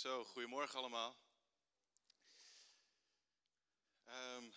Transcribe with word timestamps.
Zo, 0.00 0.24
goedemorgen 0.24 0.78
allemaal. 0.78 1.16
Ehm, 4.04 4.50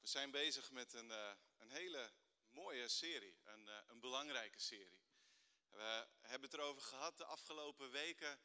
we 0.00 0.06
zijn 0.06 0.30
bezig 0.30 0.70
met 0.70 0.92
een, 0.92 1.10
eh, 1.10 1.32
een 1.58 1.70
hele 1.70 2.12
mooie 2.50 2.88
serie, 2.88 3.38
een, 3.44 3.68
eh, 3.68 3.78
een 3.86 4.00
belangrijke 4.00 4.60
serie. 4.60 5.00
We 5.70 6.08
hebben 6.20 6.50
het 6.50 6.58
erover 6.58 6.82
gehad 6.82 7.16
de 7.16 7.24
afgelopen 7.24 7.90
weken 7.90 8.40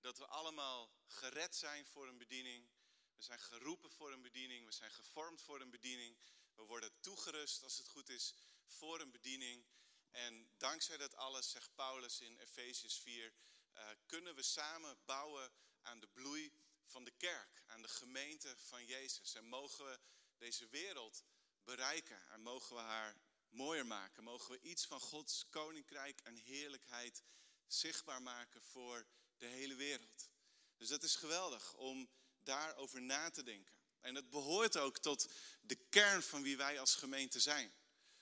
dat 0.00 0.18
we 0.18 0.26
allemaal 0.26 0.92
gered 1.06 1.56
zijn 1.56 1.86
voor 1.86 2.08
een 2.08 2.18
bediening. 2.18 2.68
We 3.16 3.22
zijn 3.22 3.40
geroepen 3.40 3.90
voor 3.90 4.12
een 4.12 4.22
bediening, 4.22 4.66
we 4.66 4.72
zijn 4.72 4.92
gevormd 4.92 5.42
voor 5.42 5.60
een 5.60 5.70
bediening. 5.70 6.18
We 6.54 6.62
worden 6.62 7.00
toegerust, 7.00 7.62
als 7.62 7.76
het 7.78 7.88
goed 7.88 8.08
is, 8.08 8.34
voor 8.66 9.00
een 9.00 9.10
bediening. 9.10 9.66
En 10.10 10.50
dankzij 10.56 10.96
dat 10.96 11.16
alles, 11.16 11.50
zegt 11.50 11.74
Paulus 11.74 12.20
in 12.20 12.38
Efesius 12.38 12.98
4, 12.98 13.34
uh, 13.76 13.82
kunnen 14.06 14.34
we 14.34 14.42
samen 14.42 14.98
bouwen 15.04 15.52
aan 15.82 16.00
de 16.00 16.08
bloei 16.08 16.52
van 16.84 17.04
de 17.04 17.10
kerk, 17.10 17.62
aan 17.66 17.82
de 17.82 17.88
gemeente 17.88 18.54
van 18.56 18.86
Jezus. 18.86 19.34
En 19.34 19.44
mogen 19.44 19.84
we 19.84 20.00
deze 20.38 20.68
wereld 20.68 21.24
bereiken 21.64 22.28
en 22.28 22.40
mogen 22.40 22.76
we 22.76 22.82
haar 22.82 23.16
mooier 23.48 23.86
maken. 23.86 24.24
Mogen 24.24 24.50
we 24.50 24.60
iets 24.60 24.86
van 24.86 25.00
Gods 25.00 25.46
koninkrijk 25.50 26.20
en 26.20 26.36
heerlijkheid 26.36 27.22
zichtbaar 27.66 28.22
maken 28.22 28.62
voor 28.62 29.06
de 29.36 29.46
hele 29.46 29.74
wereld. 29.74 30.28
Dus 30.76 30.88
dat 30.88 31.02
is 31.02 31.16
geweldig 31.16 31.74
om 31.74 32.10
daarover 32.42 33.02
na 33.02 33.30
te 33.30 33.42
denken. 33.42 33.74
En 34.00 34.14
het 34.14 34.30
behoort 34.30 34.76
ook 34.76 34.98
tot 34.98 35.28
de 35.60 35.74
kern 35.74 36.22
van 36.22 36.42
wie 36.42 36.56
wij 36.56 36.80
als 36.80 36.94
gemeente 36.94 37.40
zijn. 37.40 37.72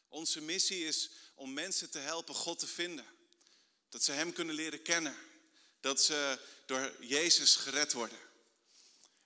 Onze 0.08 0.40
missie 0.40 0.86
is 0.86 1.10
om 1.34 1.52
mensen 1.52 1.90
te 1.90 1.98
helpen 1.98 2.34
God 2.34 2.58
te 2.58 2.66
vinden. 2.66 3.06
Dat 3.88 4.02
ze 4.02 4.12
Hem 4.12 4.32
kunnen 4.32 4.54
leren 4.54 4.82
kennen. 4.82 5.33
Dat 5.84 6.02
ze 6.02 6.38
door 6.66 6.92
Jezus 7.00 7.56
gered 7.56 7.92
worden. 7.92 8.18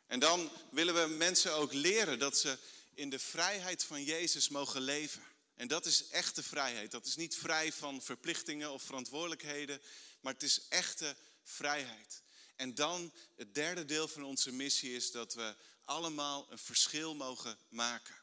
En 0.07 0.21
dan 0.21 0.51
willen 0.71 0.95
we 0.95 1.15
mensen 1.15 1.53
ook 1.53 1.73
leren 1.73 2.19
dat 2.19 2.39
ze 2.39 2.59
in 2.95 3.11
de 3.11 3.19
vrijheid 3.19 3.85
van 3.85 4.05
Jezus 4.05 4.49
mogen 4.49 4.81
leven. 4.81 5.23
En 5.55 5.69
dat 5.69 5.87
is 5.87 6.09
echte 6.09 6.43
vrijheid. 6.43 6.91
Dat 6.91 7.07
is 7.07 7.17
niet 7.17 7.37
vrij 7.37 7.73
van 7.73 8.03
verplichtingen 8.03 8.71
of 8.71 8.83
verantwoordelijkheden, 8.83 9.81
maar 10.21 10.33
het 10.33 10.43
is 10.43 10.69
echte 10.69 11.17
vrijheid. 11.43 12.23
En 12.57 12.75
dan 12.75 13.13
het 13.37 13.55
derde 13.55 13.85
deel 13.85 14.09
van 14.09 14.25
onze 14.25 14.53
missie 14.53 14.95
is 14.95 15.11
dat 15.11 15.35
we 15.35 15.55
allemaal 15.85 16.47
een 16.51 16.59
verschil 16.59 17.15
mogen 17.15 17.59
maken. 17.69 18.15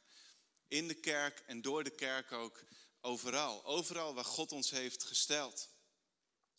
In 0.67 0.87
de 0.87 0.93
kerk 0.93 1.43
en 1.45 1.61
door 1.61 1.83
de 1.83 1.95
kerk 1.95 2.31
ook 2.31 2.63
overal. 3.01 3.65
Overal 3.65 4.13
waar 4.13 4.25
God 4.25 4.51
ons 4.51 4.69
heeft 4.69 5.03
gesteld. 5.03 5.69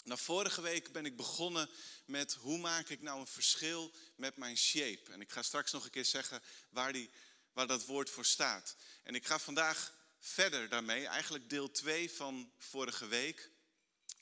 Nou, 0.06 0.20
vorige 0.20 0.60
week 0.60 0.92
ben 0.92 1.06
ik 1.06 1.16
begonnen 1.16 1.70
met 2.04 2.34
hoe 2.34 2.58
maak 2.58 2.88
ik 2.88 3.02
nou 3.02 3.20
een 3.20 3.26
verschil 3.26 3.92
met 4.16 4.36
mijn 4.36 4.56
shape. 4.56 5.12
En 5.12 5.20
ik 5.20 5.32
ga 5.32 5.42
straks 5.42 5.72
nog 5.72 5.84
een 5.84 5.90
keer 5.90 6.04
zeggen 6.04 6.42
waar, 6.70 6.92
die, 6.92 7.10
waar 7.52 7.66
dat 7.66 7.84
woord 7.84 8.10
voor 8.10 8.24
staat. 8.24 8.76
En 9.02 9.14
ik 9.14 9.26
ga 9.26 9.38
vandaag 9.38 9.94
verder 10.18 10.68
daarmee, 10.68 11.06
eigenlijk 11.06 11.50
deel 11.50 11.70
2 11.70 12.10
van 12.10 12.52
vorige 12.58 13.06
week. 13.06 13.50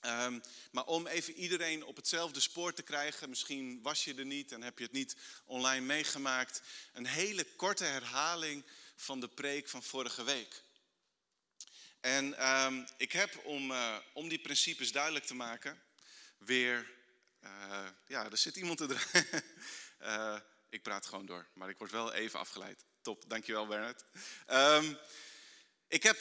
Um, 0.00 0.42
maar 0.70 0.84
om 0.84 1.06
even 1.06 1.34
iedereen 1.34 1.84
op 1.84 1.96
hetzelfde 1.96 2.40
spoor 2.40 2.74
te 2.74 2.82
krijgen, 2.82 3.28
misschien 3.28 3.82
was 3.82 4.04
je 4.04 4.14
er 4.14 4.26
niet 4.26 4.52
en 4.52 4.62
heb 4.62 4.78
je 4.78 4.84
het 4.84 4.92
niet 4.92 5.16
online 5.44 5.86
meegemaakt. 5.86 6.62
Een 6.92 7.06
hele 7.06 7.44
korte 7.44 7.84
herhaling 7.84 8.64
van 8.96 9.20
de 9.20 9.28
preek 9.28 9.68
van 9.68 9.82
vorige 9.82 10.22
week. 10.22 10.62
En 12.04 12.48
um, 12.48 12.86
ik 12.96 13.12
heb, 13.12 13.40
om, 13.44 13.70
uh, 13.70 13.96
om 14.12 14.28
die 14.28 14.38
principes 14.38 14.92
duidelijk 14.92 15.24
te 15.24 15.34
maken, 15.34 15.82
weer. 16.38 16.90
Uh, 17.44 17.86
ja, 18.06 18.30
er 18.30 18.36
zit 18.36 18.56
iemand 18.56 18.78
te 18.78 18.86
draaien. 18.86 19.44
uh, 20.34 20.40
ik 20.68 20.82
praat 20.82 21.06
gewoon 21.06 21.26
door, 21.26 21.48
maar 21.54 21.68
ik 21.68 21.78
word 21.78 21.90
wel 21.90 22.12
even 22.12 22.38
afgeleid. 22.38 22.84
Top, 23.02 23.24
dankjewel 23.26 23.66
Bernard. 23.66 24.04
Um, 24.50 24.98
ik 25.88 26.02
heb 26.02 26.20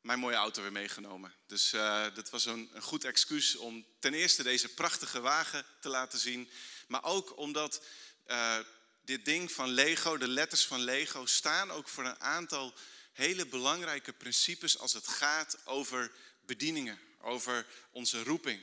mijn 0.00 0.18
mooie 0.18 0.36
auto 0.36 0.62
weer 0.62 0.72
meegenomen. 0.72 1.34
Dus 1.46 1.70
dat 2.14 2.30
was 2.30 2.44
een, 2.44 2.70
goed 2.80 3.04
excuus 3.04 3.56
om 3.56 3.86
ten 3.98 4.14
eerste 4.14 4.42
deze 4.42 4.68
prachtige 4.68 5.20
wagen 5.20 5.64
te 5.80 5.88
laten 5.88 6.18
zien. 6.18 6.50
Maar 6.86 7.04
ook 7.04 7.38
omdat 7.38 7.82
dit 9.04 9.24
ding 9.24 9.52
van 9.52 9.68
Lego, 9.68 10.16
de 10.16 10.28
letters 10.28 10.66
van 10.66 10.80
Lego, 10.80 11.26
staan 11.26 11.70
ook 11.70 11.88
voor 11.88 12.04
een 12.04 12.20
aantal 12.20 12.74
hele 13.16 13.46
belangrijke 13.46 14.12
principes 14.12 14.78
als 14.78 14.92
het 14.92 15.08
gaat 15.08 15.58
over 15.64 16.12
bedieningen, 16.40 16.98
over 17.20 17.66
onze 17.90 18.22
roeping. 18.22 18.62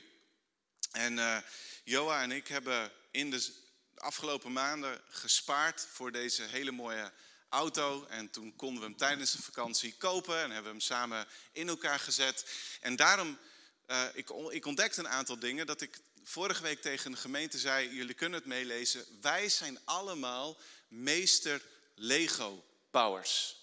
En 0.90 1.16
uh, 1.16 1.38
Joa 1.84 2.22
en 2.22 2.32
ik 2.32 2.48
hebben 2.48 2.92
in 3.10 3.30
de 3.30 3.52
afgelopen 3.94 4.52
maanden 4.52 5.00
gespaard 5.08 5.86
voor 5.90 6.12
deze 6.12 6.42
hele 6.42 6.70
mooie 6.70 7.12
auto. 7.48 8.06
En 8.06 8.30
toen 8.30 8.56
konden 8.56 8.82
we 8.82 8.88
hem 8.88 8.96
tijdens 8.96 9.32
de 9.32 9.42
vakantie 9.42 9.94
kopen 9.96 10.36
en 10.36 10.50
hebben 10.50 10.62
we 10.62 10.68
hem 10.68 10.80
samen 10.80 11.26
in 11.52 11.68
elkaar 11.68 11.98
gezet. 11.98 12.46
En 12.80 12.96
daarom, 12.96 13.38
uh, 13.86 14.04
ik, 14.12 14.30
ik 14.50 14.66
ontdekte 14.66 15.00
een 15.00 15.08
aantal 15.08 15.38
dingen 15.38 15.66
dat 15.66 15.80
ik 15.80 16.00
vorige 16.22 16.62
week 16.62 16.82
tegen 16.82 17.10
de 17.10 17.16
gemeente 17.16 17.58
zei, 17.58 17.94
jullie 17.94 18.14
kunnen 18.14 18.38
het 18.38 18.48
meelezen. 18.48 19.04
Wij 19.20 19.48
zijn 19.48 19.78
allemaal 19.84 20.58
meester 20.88 21.62
Lego 21.94 22.64
bouwers. 22.90 23.62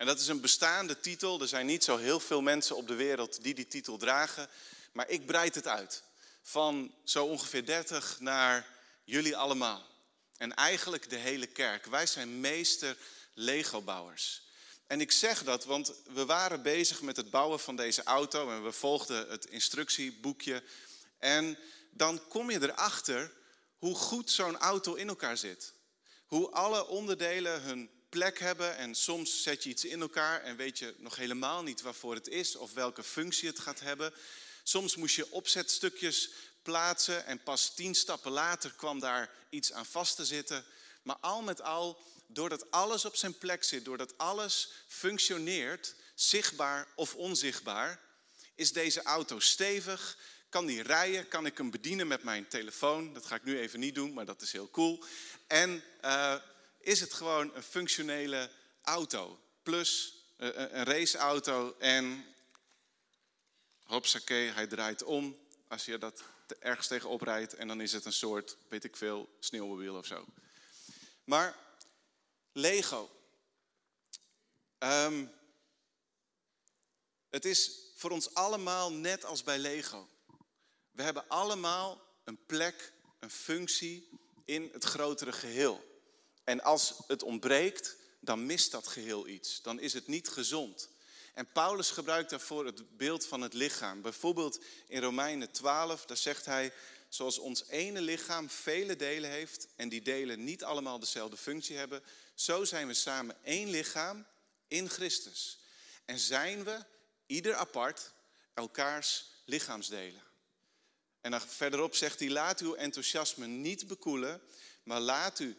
En 0.00 0.06
dat 0.06 0.20
is 0.20 0.28
een 0.28 0.40
bestaande 0.40 1.00
titel. 1.00 1.40
Er 1.40 1.48
zijn 1.48 1.66
niet 1.66 1.84
zo 1.84 1.96
heel 1.96 2.20
veel 2.20 2.40
mensen 2.40 2.76
op 2.76 2.88
de 2.88 2.94
wereld 2.94 3.42
die 3.42 3.54
die 3.54 3.66
titel 3.66 3.96
dragen. 3.96 4.48
Maar 4.92 5.08
ik 5.08 5.26
breid 5.26 5.54
het 5.54 5.66
uit. 5.66 6.02
Van 6.42 6.94
zo 7.04 7.24
ongeveer 7.24 7.66
30 7.66 8.16
naar 8.20 8.66
jullie 9.04 9.36
allemaal. 9.36 9.86
En 10.36 10.54
eigenlijk 10.54 11.10
de 11.10 11.16
hele 11.16 11.46
kerk. 11.46 11.86
Wij 11.86 12.06
zijn 12.06 12.40
meester 12.40 12.96
Lego-bouwers. 13.34 14.42
En 14.86 15.00
ik 15.00 15.12
zeg 15.12 15.44
dat, 15.44 15.64
want 15.64 15.92
we 16.04 16.24
waren 16.24 16.62
bezig 16.62 17.02
met 17.02 17.16
het 17.16 17.30
bouwen 17.30 17.60
van 17.60 17.76
deze 17.76 18.02
auto 18.02 18.50
en 18.50 18.64
we 18.64 18.72
volgden 18.72 19.28
het 19.28 19.46
instructieboekje. 19.46 20.62
En 21.18 21.58
dan 21.90 22.28
kom 22.28 22.50
je 22.50 22.62
erachter 22.62 23.32
hoe 23.78 23.94
goed 23.94 24.30
zo'n 24.30 24.58
auto 24.58 24.94
in 24.94 25.08
elkaar 25.08 25.36
zit. 25.36 25.72
Hoe 26.26 26.50
alle 26.50 26.86
onderdelen 26.86 27.62
hun 27.62 27.99
plek 28.10 28.38
hebben 28.38 28.76
en 28.76 28.94
soms 28.94 29.42
zet 29.42 29.62
je 29.62 29.70
iets 29.70 29.84
in 29.84 30.00
elkaar 30.00 30.42
en 30.42 30.56
weet 30.56 30.78
je 30.78 30.94
nog 30.98 31.16
helemaal 31.16 31.62
niet 31.62 31.80
waarvoor 31.80 32.14
het 32.14 32.28
is 32.28 32.56
of 32.56 32.72
welke 32.72 33.02
functie 33.02 33.48
het 33.48 33.58
gaat 33.58 33.80
hebben. 33.80 34.12
Soms 34.62 34.96
moest 34.96 35.16
je 35.16 35.32
opzetstukjes 35.32 36.30
plaatsen 36.62 37.26
en 37.26 37.42
pas 37.42 37.74
tien 37.74 37.94
stappen 37.94 38.32
later 38.32 38.72
kwam 38.76 39.00
daar 39.00 39.30
iets 39.50 39.72
aan 39.72 39.86
vast 39.86 40.16
te 40.16 40.24
zitten. 40.24 40.64
Maar 41.02 41.16
al 41.20 41.42
met 41.42 41.62
al 41.62 42.02
doordat 42.26 42.70
alles 42.70 43.04
op 43.04 43.16
zijn 43.16 43.38
plek 43.38 43.64
zit, 43.64 43.84
doordat 43.84 44.18
alles 44.18 44.70
functioneert, 44.86 45.94
zichtbaar 46.14 46.86
of 46.94 47.14
onzichtbaar, 47.14 48.00
is 48.54 48.72
deze 48.72 49.02
auto 49.02 49.38
stevig. 49.38 50.18
Kan 50.48 50.66
die 50.66 50.82
rijden? 50.82 51.28
Kan 51.28 51.46
ik 51.46 51.56
hem 51.56 51.70
bedienen 51.70 52.06
met 52.06 52.22
mijn 52.22 52.48
telefoon? 52.48 53.12
Dat 53.12 53.26
ga 53.26 53.34
ik 53.34 53.44
nu 53.44 53.58
even 53.58 53.80
niet 53.80 53.94
doen, 53.94 54.12
maar 54.12 54.24
dat 54.24 54.42
is 54.42 54.52
heel 54.52 54.70
cool. 54.70 55.04
En 55.46 55.82
uh, 56.04 56.34
is 56.80 57.00
het 57.00 57.12
gewoon 57.12 57.54
een 57.54 57.62
functionele 57.62 58.50
auto. 58.82 59.40
Plus 59.62 60.14
uh, 60.38 60.48
een 60.54 60.84
raceauto 60.84 61.76
en 61.78 62.24
hopsakee, 63.84 64.48
hij 64.48 64.66
draait 64.66 65.02
om 65.02 65.38
als 65.68 65.84
je 65.84 65.98
dat 65.98 66.22
ergens 66.58 66.86
tegenop 66.86 67.20
rijdt. 67.20 67.54
En 67.54 67.68
dan 67.68 67.80
is 67.80 67.92
het 67.92 68.04
een 68.04 68.12
soort, 68.12 68.56
weet 68.68 68.84
ik 68.84 68.96
veel, 68.96 69.28
sneeuwmobiel 69.38 69.96
of 69.96 70.06
zo. 70.06 70.26
Maar 71.24 71.56
Lego. 72.52 73.10
Um, 74.78 75.32
het 77.30 77.44
is 77.44 77.70
voor 77.96 78.10
ons 78.10 78.34
allemaal 78.34 78.92
net 78.92 79.24
als 79.24 79.42
bij 79.42 79.58
Lego. 79.58 80.08
We 80.90 81.02
hebben 81.02 81.28
allemaal 81.28 82.02
een 82.24 82.46
plek, 82.46 82.92
een 83.18 83.30
functie 83.30 84.08
in 84.44 84.68
het 84.72 84.84
grotere 84.84 85.32
geheel. 85.32 85.89
En 86.50 86.62
als 86.62 86.94
het 87.06 87.22
ontbreekt, 87.22 87.96
dan 88.20 88.46
mist 88.46 88.70
dat 88.70 88.86
geheel 88.86 89.28
iets. 89.28 89.62
Dan 89.62 89.80
is 89.80 89.92
het 89.92 90.06
niet 90.06 90.28
gezond. 90.28 90.88
En 91.34 91.52
Paulus 91.52 91.90
gebruikt 91.90 92.30
daarvoor 92.30 92.66
het 92.66 92.96
beeld 92.96 93.26
van 93.26 93.40
het 93.40 93.54
lichaam. 93.54 94.02
Bijvoorbeeld 94.02 94.60
in 94.86 95.02
Romeinen 95.02 95.50
12, 95.50 96.04
daar 96.04 96.16
zegt 96.16 96.44
hij: 96.44 96.72
Zoals 97.08 97.38
ons 97.38 97.66
ene 97.68 98.00
lichaam 98.00 98.50
vele 98.50 98.96
delen 98.96 99.30
heeft 99.30 99.68
en 99.76 99.88
die 99.88 100.02
delen 100.02 100.44
niet 100.44 100.64
allemaal 100.64 100.98
dezelfde 100.98 101.36
functie 101.36 101.76
hebben, 101.76 102.02
zo 102.34 102.64
zijn 102.64 102.86
we 102.86 102.94
samen 102.94 103.36
één 103.42 103.70
lichaam 103.70 104.26
in 104.68 104.88
Christus. 104.88 105.58
En 106.04 106.18
zijn 106.18 106.64
we, 106.64 106.84
ieder 107.26 107.54
apart, 107.54 108.12
elkaars 108.54 109.24
lichaamsdelen. 109.44 110.22
En 111.20 111.30
dan 111.30 111.40
verderop 111.40 111.94
zegt 111.94 112.18
hij, 112.18 112.30
laat 112.30 112.60
uw 112.60 112.74
enthousiasme 112.74 113.46
niet 113.46 113.86
bekoelen, 113.86 114.42
maar 114.82 115.00
laat 115.00 115.38
u 115.38 115.56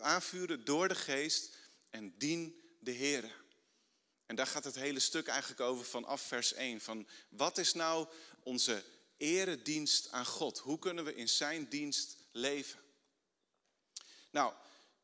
aanvuren 0.00 0.64
door 0.64 0.88
de 0.88 0.94
geest 0.94 1.56
en 1.90 2.14
dien 2.18 2.62
de 2.80 2.90
Heer. 2.90 3.44
En 4.26 4.36
daar 4.36 4.46
gaat 4.46 4.64
het 4.64 4.74
hele 4.74 5.00
stuk 5.00 5.26
eigenlijk 5.26 5.60
over 5.60 5.84
vanaf 5.84 6.20
vers 6.20 6.52
1. 6.52 6.80
Van 6.80 7.06
wat 7.28 7.58
is 7.58 7.72
nou 7.72 8.08
onze 8.42 8.82
eredienst 9.16 10.10
aan 10.10 10.26
God. 10.26 10.58
Hoe 10.58 10.78
kunnen 10.78 11.04
we 11.04 11.14
in 11.14 11.28
zijn 11.28 11.68
dienst 11.68 12.16
leven? 12.32 12.80
Nou, 14.30 14.52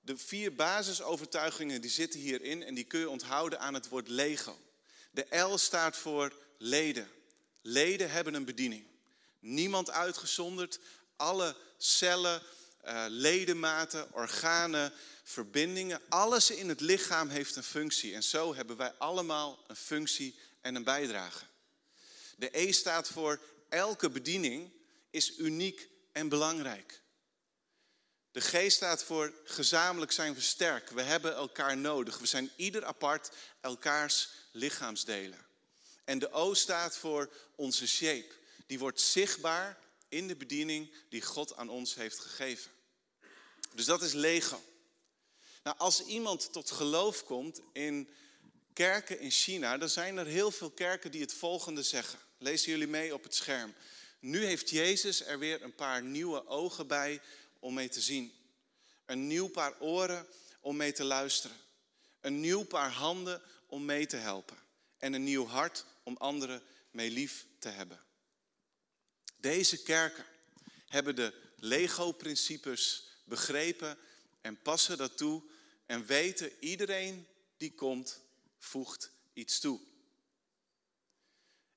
de 0.00 0.16
vier 0.16 0.54
basisovertuigingen 0.54 1.80
die 1.80 1.90
zitten 1.90 2.20
hierin 2.20 2.62
en 2.62 2.74
die 2.74 2.84
kun 2.84 3.00
je 3.00 3.10
onthouden 3.10 3.60
aan 3.60 3.74
het 3.74 3.88
woord 3.88 4.08
Lego. 4.08 4.58
De 5.10 5.36
L 5.38 5.58
staat 5.58 5.96
voor 5.96 6.32
leden. 6.58 7.08
Leden 7.60 8.10
hebben 8.10 8.34
een 8.34 8.44
bediening. 8.44 8.86
Niemand 9.38 9.90
uitgezonderd. 9.90 10.78
Alle 11.16 11.56
cellen, 11.76 12.42
uh, 12.84 13.04
ledematen, 13.08 14.12
organen, 14.12 14.92
verbindingen, 15.22 16.00
alles 16.08 16.50
in 16.50 16.68
het 16.68 16.80
lichaam 16.80 17.28
heeft 17.28 17.56
een 17.56 17.62
functie. 17.62 18.14
En 18.14 18.22
zo 18.22 18.54
hebben 18.54 18.76
wij 18.76 18.92
allemaal 18.98 19.64
een 19.66 19.76
functie 19.76 20.38
en 20.60 20.74
een 20.74 20.84
bijdrage. 20.84 21.44
De 22.36 22.58
E 22.58 22.72
staat 22.72 23.08
voor 23.08 23.40
elke 23.68 24.10
bediening 24.10 24.72
is 25.10 25.38
uniek 25.38 25.88
en 26.12 26.28
belangrijk. 26.28 27.00
De 28.32 28.40
G 28.40 28.70
staat 28.70 29.04
voor 29.04 29.32
gezamenlijk 29.44 30.12
zijn 30.12 30.34
we 30.34 30.40
sterk. 30.40 30.90
We 30.90 31.02
hebben 31.02 31.34
elkaar 31.34 31.76
nodig. 31.76 32.18
We 32.18 32.26
zijn 32.26 32.50
ieder 32.56 32.84
apart 32.84 33.30
elkaars 33.60 34.28
lichaamsdelen. 34.52 35.38
En 36.04 36.18
de 36.18 36.30
O 36.30 36.54
staat 36.54 36.96
voor 36.96 37.32
onze 37.54 37.88
shape. 37.88 38.32
Die 38.66 38.78
wordt 38.78 39.00
zichtbaar 39.00 39.78
in 40.12 40.28
de 40.28 40.36
bediening 40.36 40.94
die 41.08 41.22
God 41.22 41.56
aan 41.56 41.68
ons 41.68 41.94
heeft 41.94 42.18
gegeven. 42.18 42.70
Dus 43.74 43.84
dat 43.84 44.02
is 44.02 44.12
Lego. 44.12 44.62
Nou, 45.62 45.78
als 45.78 46.04
iemand 46.04 46.52
tot 46.52 46.70
geloof 46.70 47.24
komt 47.24 47.60
in 47.72 48.08
kerken 48.72 49.18
in 49.18 49.30
China, 49.30 49.78
dan 49.78 49.88
zijn 49.88 50.16
er 50.16 50.26
heel 50.26 50.50
veel 50.50 50.70
kerken 50.70 51.10
die 51.10 51.20
het 51.20 51.32
volgende 51.32 51.82
zeggen. 51.82 52.18
Lezen 52.38 52.70
jullie 52.70 52.86
mee 52.86 53.14
op 53.14 53.22
het 53.22 53.34
scherm. 53.34 53.74
Nu 54.20 54.44
heeft 54.44 54.70
Jezus 54.70 55.24
er 55.24 55.38
weer 55.38 55.62
een 55.62 55.74
paar 55.74 56.02
nieuwe 56.02 56.46
ogen 56.46 56.86
bij 56.86 57.20
om 57.58 57.74
mee 57.74 57.88
te 57.88 58.00
zien. 58.00 58.32
Een 59.06 59.26
nieuw 59.26 59.48
paar 59.48 59.80
oren 59.80 60.26
om 60.60 60.76
mee 60.76 60.92
te 60.92 61.04
luisteren. 61.04 61.56
Een 62.20 62.40
nieuw 62.40 62.64
paar 62.64 62.90
handen 62.90 63.42
om 63.66 63.84
mee 63.84 64.06
te 64.06 64.16
helpen. 64.16 64.56
En 64.98 65.12
een 65.12 65.24
nieuw 65.24 65.46
hart 65.46 65.84
om 66.02 66.16
anderen 66.16 66.62
mee 66.90 67.10
lief 67.10 67.46
te 67.58 67.68
hebben. 67.68 68.00
Deze 69.42 69.82
kerken 69.82 70.24
hebben 70.88 71.16
de 71.16 71.34
Lego-principes 71.56 73.08
begrepen 73.24 73.98
en 74.40 74.62
passen 74.62 74.96
dat 74.96 75.16
toe 75.16 75.42
en 75.86 76.06
weten 76.06 76.52
iedereen 76.60 77.26
die 77.56 77.74
komt 77.74 78.20
voegt 78.58 79.10
iets 79.32 79.60
toe. 79.60 79.80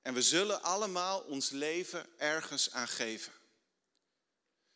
En 0.02 0.14
we 0.14 0.22
zullen 0.22 0.62
allemaal 0.62 1.20
ons 1.20 1.50
leven 1.50 2.06
ergens 2.18 2.70
aan 2.70 2.88
geven. 2.88 3.32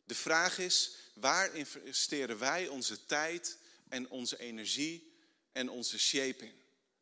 De 0.04 0.14
vraag 0.14 0.58
is, 0.58 0.96
waar 1.14 1.54
investeren 1.54 2.38
wij 2.38 2.68
onze 2.68 3.04
tijd 3.06 3.58
en 3.88 4.08
onze 4.08 4.38
energie 4.38 5.12
en 5.52 5.68
onze 5.68 5.98
shape 5.98 6.44
in? 6.44 6.60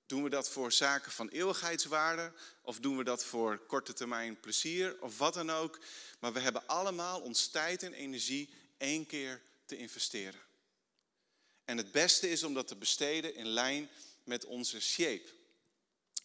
Doen 0.08 0.22
we 0.22 0.31
dat 0.31 0.49
voor 0.49 0.72
zaken 0.72 1.12
van 1.12 1.28
eeuwigheidswaarde 1.28 2.32
of 2.62 2.78
doen 2.78 2.96
we 2.96 3.05
dat 3.05 3.25
voor 3.25 3.58
korte 3.58 3.93
termijn 3.93 4.40
plezier 4.40 4.96
of 5.00 5.19
wat 5.19 5.34
dan 5.34 5.50
ook? 5.50 5.78
Maar 6.19 6.32
we 6.32 6.40
hebben 6.40 6.66
allemaal 6.66 7.20
ons 7.20 7.49
tijd 7.49 7.82
en 7.82 7.93
energie 7.93 8.50
één 8.78 9.06
keer 9.06 9.43
te 9.66 9.76
investeren. 9.76 10.40
En 11.64 11.76
het 11.76 11.93
beste 11.93 12.31
is 12.31 12.43
om 12.43 12.55
dat 12.55 12.69
te 12.69 12.76
besteden 12.76 13.34
in 13.34 13.46
lijn 13.46 13.90
met 14.25 14.44
onze 14.44 14.81
shape. 14.81 15.28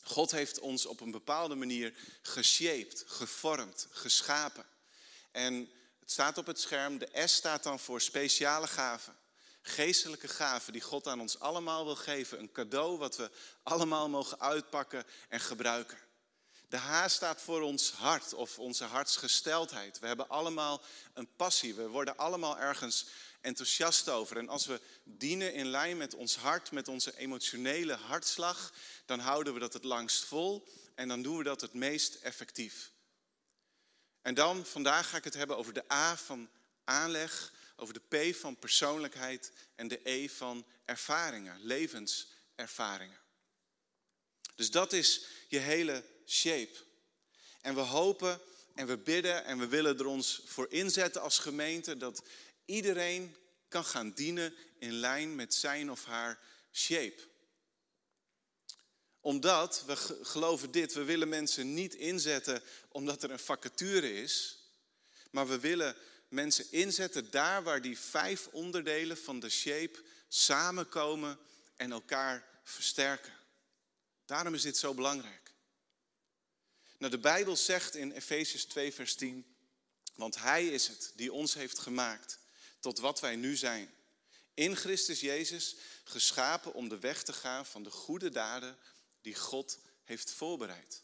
God 0.02 0.32
heeft 0.32 0.60
ons 0.60 0.86
op 0.86 1.00
een 1.00 1.12
bepaalde 1.12 1.56
manier 1.56 1.94
geshaped, 2.22 3.04
gevormd, 3.08 3.88
geschapen. 3.92 4.66
En 5.32 5.70
het 6.00 6.12
staat 6.12 6.38
op 6.38 6.46
het 6.46 6.60
scherm, 6.60 6.98
de 6.98 7.10
S 7.26 7.34
staat 7.34 7.64
dan 7.64 7.80
voor 7.80 8.02
speciale 8.02 8.68
gaven. 8.68 9.16
Geestelijke 9.66 10.28
gaven 10.28 10.74
die 10.74 10.82
God 10.82 11.08
aan 11.08 11.20
ons 11.20 11.40
allemaal 11.40 11.86
wil 11.86 11.96
geven. 11.96 12.40
Een 12.40 12.52
cadeau 12.52 12.98
wat 12.98 13.16
we 13.16 13.32
allemaal 13.64 14.10
mogen 14.10 14.40
uitpakken 14.40 15.06
en 15.30 15.40
gebruiken. 15.40 15.98
De 16.68 16.78
H 16.78 17.08
staat 17.08 17.42
voor 17.42 17.62
ons 17.62 17.92
hart 17.92 18.34
of 18.34 18.60
onze 18.60 18.84
hartsgesteldheid. 18.84 20.00
We 20.00 20.08
hebben 20.08 20.30
allemaal 20.30 20.82
een 21.14 21.36
passie. 21.36 21.76
We 21.76 21.88
worden 21.88 22.18
allemaal 22.18 22.60
ergens 22.60 23.06
enthousiast 23.42 24.10
over. 24.10 24.38
En 24.38 24.50
als 24.50 24.66
we 24.66 24.82
dienen 25.04 25.54
in 25.54 25.68
lijn 25.68 25.98
met 25.98 26.16
ons 26.16 26.36
hart, 26.36 26.72
met 26.72 26.88
onze 26.88 27.18
emotionele 27.18 27.94
hartslag, 27.94 28.74
dan 29.06 29.20
houden 29.20 29.54
we 29.54 29.60
dat 29.60 29.74
het 29.74 29.84
langst 29.84 30.24
vol 30.24 30.68
en 30.96 31.08
dan 31.08 31.22
doen 31.22 31.38
we 31.38 31.44
dat 31.44 31.62
het 31.62 31.74
meest 31.74 32.16
effectief. 32.16 32.92
En 34.22 34.34
dan, 34.34 34.66
vandaag 34.66 35.10
ga 35.10 35.18
ik 35.18 35.24
het 35.24 35.34
hebben 35.34 35.58
over 35.58 35.74
de 35.74 35.92
A 35.92 36.18
van 36.18 36.50
aanleg, 36.84 37.54
over 37.84 38.02
de 38.10 38.32
P 38.32 38.36
van 38.36 38.58
persoonlijkheid 38.58 39.52
en 39.76 39.88
de 39.88 40.00
E 40.04 40.30
van 40.30 40.66
ervaringen, 40.86 41.60
levenservaringen. 41.62 43.20
Dus 44.56 44.72
dat 44.72 44.94
is 44.94 45.26
je 45.48 45.58
hele 45.58 46.04
shape. 46.26 46.84
En 47.62 47.76
we 47.76 47.82
hopen 47.82 48.40
en 48.76 48.88
we 48.88 48.98
bidden 48.98 49.46
en 49.46 49.60
we 49.60 49.68
willen 49.68 49.98
er 49.98 50.06
ons 50.06 50.42
voor 50.46 50.68
inzetten 50.70 51.22
als 51.22 51.40
gemeente 51.40 51.98
dat 51.98 52.24
iedereen 52.66 53.36
kan 53.68 53.86
gaan 53.86 54.12
dienen 54.12 54.54
in 54.80 54.94
lijn 54.94 55.36
met 55.36 55.54
zijn 55.54 55.92
of 55.92 56.06
haar 56.06 56.40
shape. 56.72 57.22
Omdat, 59.20 59.84
we 59.86 59.96
geloven 60.22 60.72
dit, 60.72 60.94
we 60.94 61.04
willen 61.04 61.30
mensen 61.30 61.74
niet 61.74 61.96
inzetten 61.96 62.64
omdat 62.90 63.24
er 63.24 63.32
een 63.32 63.40
vacature 63.40 64.22
is, 64.22 64.58
maar 65.32 65.48
we 65.48 65.60
willen 65.60 65.96
mensen 66.34 66.72
inzetten 66.72 67.32
daar 67.32 67.64
waar 67.64 67.82
die 67.82 68.00
vijf 68.00 68.48
onderdelen 68.48 69.18
van 69.18 69.40
de 69.40 69.50
shape 69.50 70.04
samenkomen 70.28 71.40
en 71.76 71.92
elkaar 71.92 72.48
versterken. 72.64 73.34
Daarom 74.26 74.54
is 74.54 74.62
dit 74.62 74.78
zo 74.78 74.94
belangrijk. 74.94 75.54
Nou, 76.98 77.12
de 77.12 77.20
Bijbel 77.20 77.56
zegt 77.56 77.96
in 77.96 78.12
Efesius 78.12 78.66
2, 78.66 78.94
vers 78.94 79.16
10, 79.16 79.56
want 80.16 80.36
Hij 80.36 80.68
is 80.68 80.88
het 80.88 81.12
die 81.16 81.34
ons 81.34 81.54
heeft 81.54 81.80
gemaakt 81.80 82.40
tot 82.80 83.00
wat 83.00 83.20
wij 83.20 83.36
nu 83.36 83.56
zijn. 83.56 83.94
In 84.54 84.76
Christus 84.76 85.20
Jezus 85.20 85.76
geschapen 86.04 86.74
om 86.74 86.90
de 86.90 87.00
weg 87.00 87.24
te 87.24 87.34
gaan 87.34 87.66
van 87.66 87.84
de 87.84 87.92
goede 87.92 88.30
daden 88.30 88.78
die 89.22 89.36
God 89.36 89.80
heeft 90.04 90.32
voorbereid. 90.32 91.04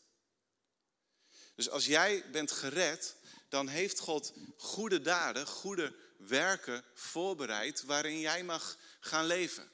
Dus 1.55 1.69
als 1.69 1.86
jij 1.86 2.29
bent 2.31 2.51
gered, 2.51 3.15
dan 3.50 3.68
heeft 3.68 4.00
God 4.00 4.34
goede 4.58 5.01
daden, 5.01 5.48
goede 5.48 5.96
werken 6.18 6.84
voorbereid 6.94 7.84
waarin 7.84 8.20
jij 8.20 8.44
mag 8.44 8.77
gaan 9.00 9.25
leven. 9.25 9.72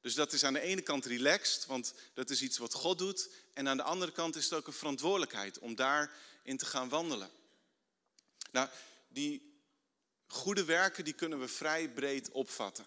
Dus 0.00 0.14
dat 0.14 0.32
is 0.32 0.44
aan 0.44 0.52
de 0.52 0.60
ene 0.60 0.82
kant 0.82 1.06
relaxed, 1.06 1.66
want 1.66 1.94
dat 2.14 2.30
is 2.30 2.42
iets 2.42 2.58
wat 2.58 2.74
God 2.74 2.98
doet. 2.98 3.30
En 3.52 3.68
aan 3.68 3.76
de 3.76 3.82
andere 3.82 4.12
kant 4.12 4.36
is 4.36 4.44
het 4.44 4.54
ook 4.54 4.66
een 4.66 4.72
verantwoordelijkheid 4.72 5.58
om 5.58 5.74
daarin 5.74 6.56
te 6.56 6.66
gaan 6.66 6.88
wandelen. 6.88 7.30
Nou, 8.50 8.68
die 9.08 9.54
Goede 10.26 10.64
werken 10.64 11.04
die 11.04 11.12
kunnen 11.12 11.40
we 11.40 11.48
vrij 11.48 11.88
breed 11.88 12.30
opvatten. 12.30 12.86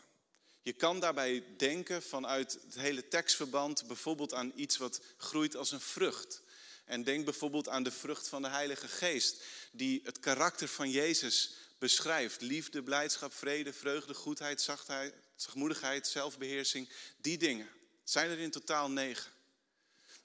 Je 0.61 0.73
kan 0.73 0.99
daarbij 0.99 1.43
denken 1.57 2.03
vanuit 2.03 2.59
het 2.63 2.75
hele 2.75 3.07
tekstverband 3.07 3.87
bijvoorbeeld 3.87 4.33
aan 4.33 4.51
iets 4.55 4.77
wat 4.77 5.01
groeit 5.17 5.55
als 5.55 5.71
een 5.71 5.81
vrucht. 5.81 6.41
En 6.87 7.03
denk 7.03 7.25
bijvoorbeeld 7.25 7.69
aan 7.69 7.83
de 7.83 7.91
vrucht 7.91 8.27
van 8.27 8.41
de 8.41 8.47
Heilige 8.47 8.87
Geest, 8.87 9.43
die 9.71 10.01
het 10.03 10.19
karakter 10.19 10.67
van 10.67 10.89
Jezus 10.89 11.53
beschrijft. 11.77 12.41
Liefde, 12.41 12.83
blijdschap, 12.83 13.33
vrede, 13.33 13.73
vreugde, 13.73 14.13
goedheid, 14.13 14.61
zachtheid, 14.61 15.13
zachtmoedigheid, 15.35 16.07
zelfbeheersing. 16.07 16.89
Die 17.17 17.37
dingen. 17.37 17.69
Zijn 18.03 18.29
er 18.29 18.39
in 18.39 18.51
totaal 18.51 18.89
negen. 18.89 19.31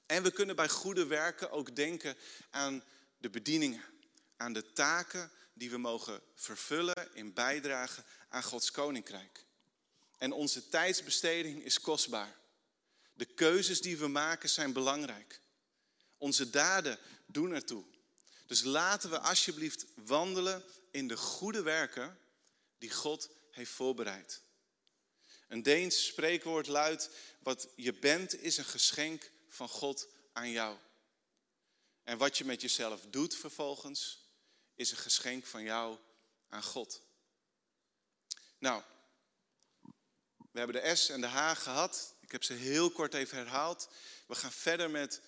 En 0.05 0.23
we 0.23 0.31
kunnen 0.31 0.55
bij 0.55 0.69
goede 0.69 1.05
werken 1.05 1.51
ook 1.51 1.75
denken 1.75 2.17
aan 2.49 2.83
de 3.17 3.29
bedieningen, 3.29 3.83
aan 4.37 4.53
de 4.53 4.73
taken 4.73 5.31
die 5.53 5.69
we 5.69 5.77
mogen 5.77 6.21
vervullen 6.35 7.09
in 7.13 7.33
bijdrage 7.33 8.03
aan 8.29 8.43
Gods 8.43 8.71
koninkrijk. 8.71 9.45
En 10.17 10.31
onze 10.31 10.69
tijdsbesteding 10.69 11.63
is 11.63 11.79
kostbaar. 11.79 12.35
De 13.13 13.25
keuzes 13.25 13.81
die 13.81 13.97
we 13.97 14.07
maken 14.07 14.49
zijn 14.49 14.73
belangrijk. 14.73 15.41
Onze 16.23 16.49
daden 16.49 16.99
doen 17.25 17.51
ertoe. 17.51 17.83
Dus 18.45 18.61
laten 18.61 19.09
we 19.09 19.19
alsjeblieft 19.19 19.85
wandelen 19.95 20.63
in 20.91 21.07
de 21.07 21.17
goede 21.17 21.61
werken 21.61 22.19
die 22.77 22.91
God 22.91 23.29
heeft 23.51 23.71
voorbereid. 23.71 24.41
Een 25.47 25.63
Deens 25.63 26.05
spreekwoord 26.05 26.67
luidt: 26.67 27.09
wat 27.39 27.67
je 27.75 27.93
bent 27.93 28.41
is 28.41 28.57
een 28.57 28.65
geschenk 28.65 29.31
van 29.49 29.69
God 29.69 30.07
aan 30.33 30.49
jou. 30.49 30.77
En 32.03 32.17
wat 32.17 32.37
je 32.37 32.45
met 32.45 32.61
jezelf 32.61 33.05
doet 33.09 33.35
vervolgens, 33.35 34.29
is 34.75 34.91
een 34.91 34.97
geschenk 34.97 35.45
van 35.45 35.63
jou 35.63 35.97
aan 36.49 36.63
God. 36.63 37.01
Nou, 38.57 38.83
we 40.51 40.59
hebben 40.59 40.81
de 40.81 40.95
S 40.95 41.09
en 41.09 41.21
de 41.21 41.27
H 41.27 41.51
gehad. 41.55 42.15
Ik 42.19 42.31
heb 42.31 42.43
ze 42.43 42.53
heel 42.53 42.91
kort 42.91 43.13
even 43.13 43.37
herhaald. 43.37 43.89
We 44.27 44.35
gaan 44.35 44.51
verder 44.51 44.89
met 44.89 45.21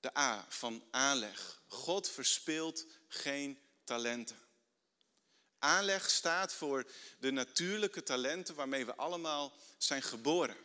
de 0.00 0.18
A 0.18 0.46
van 0.48 0.84
aanleg. 0.90 1.62
God 1.66 2.10
verspeelt 2.10 2.86
geen 3.08 3.58
talenten. 3.84 4.36
Aanleg 5.58 6.10
staat 6.10 6.52
voor 6.52 6.90
de 7.18 7.30
natuurlijke 7.30 8.02
talenten 8.02 8.54
waarmee 8.54 8.86
we 8.86 8.94
allemaal 8.94 9.52
zijn 9.78 10.02
geboren. 10.02 10.56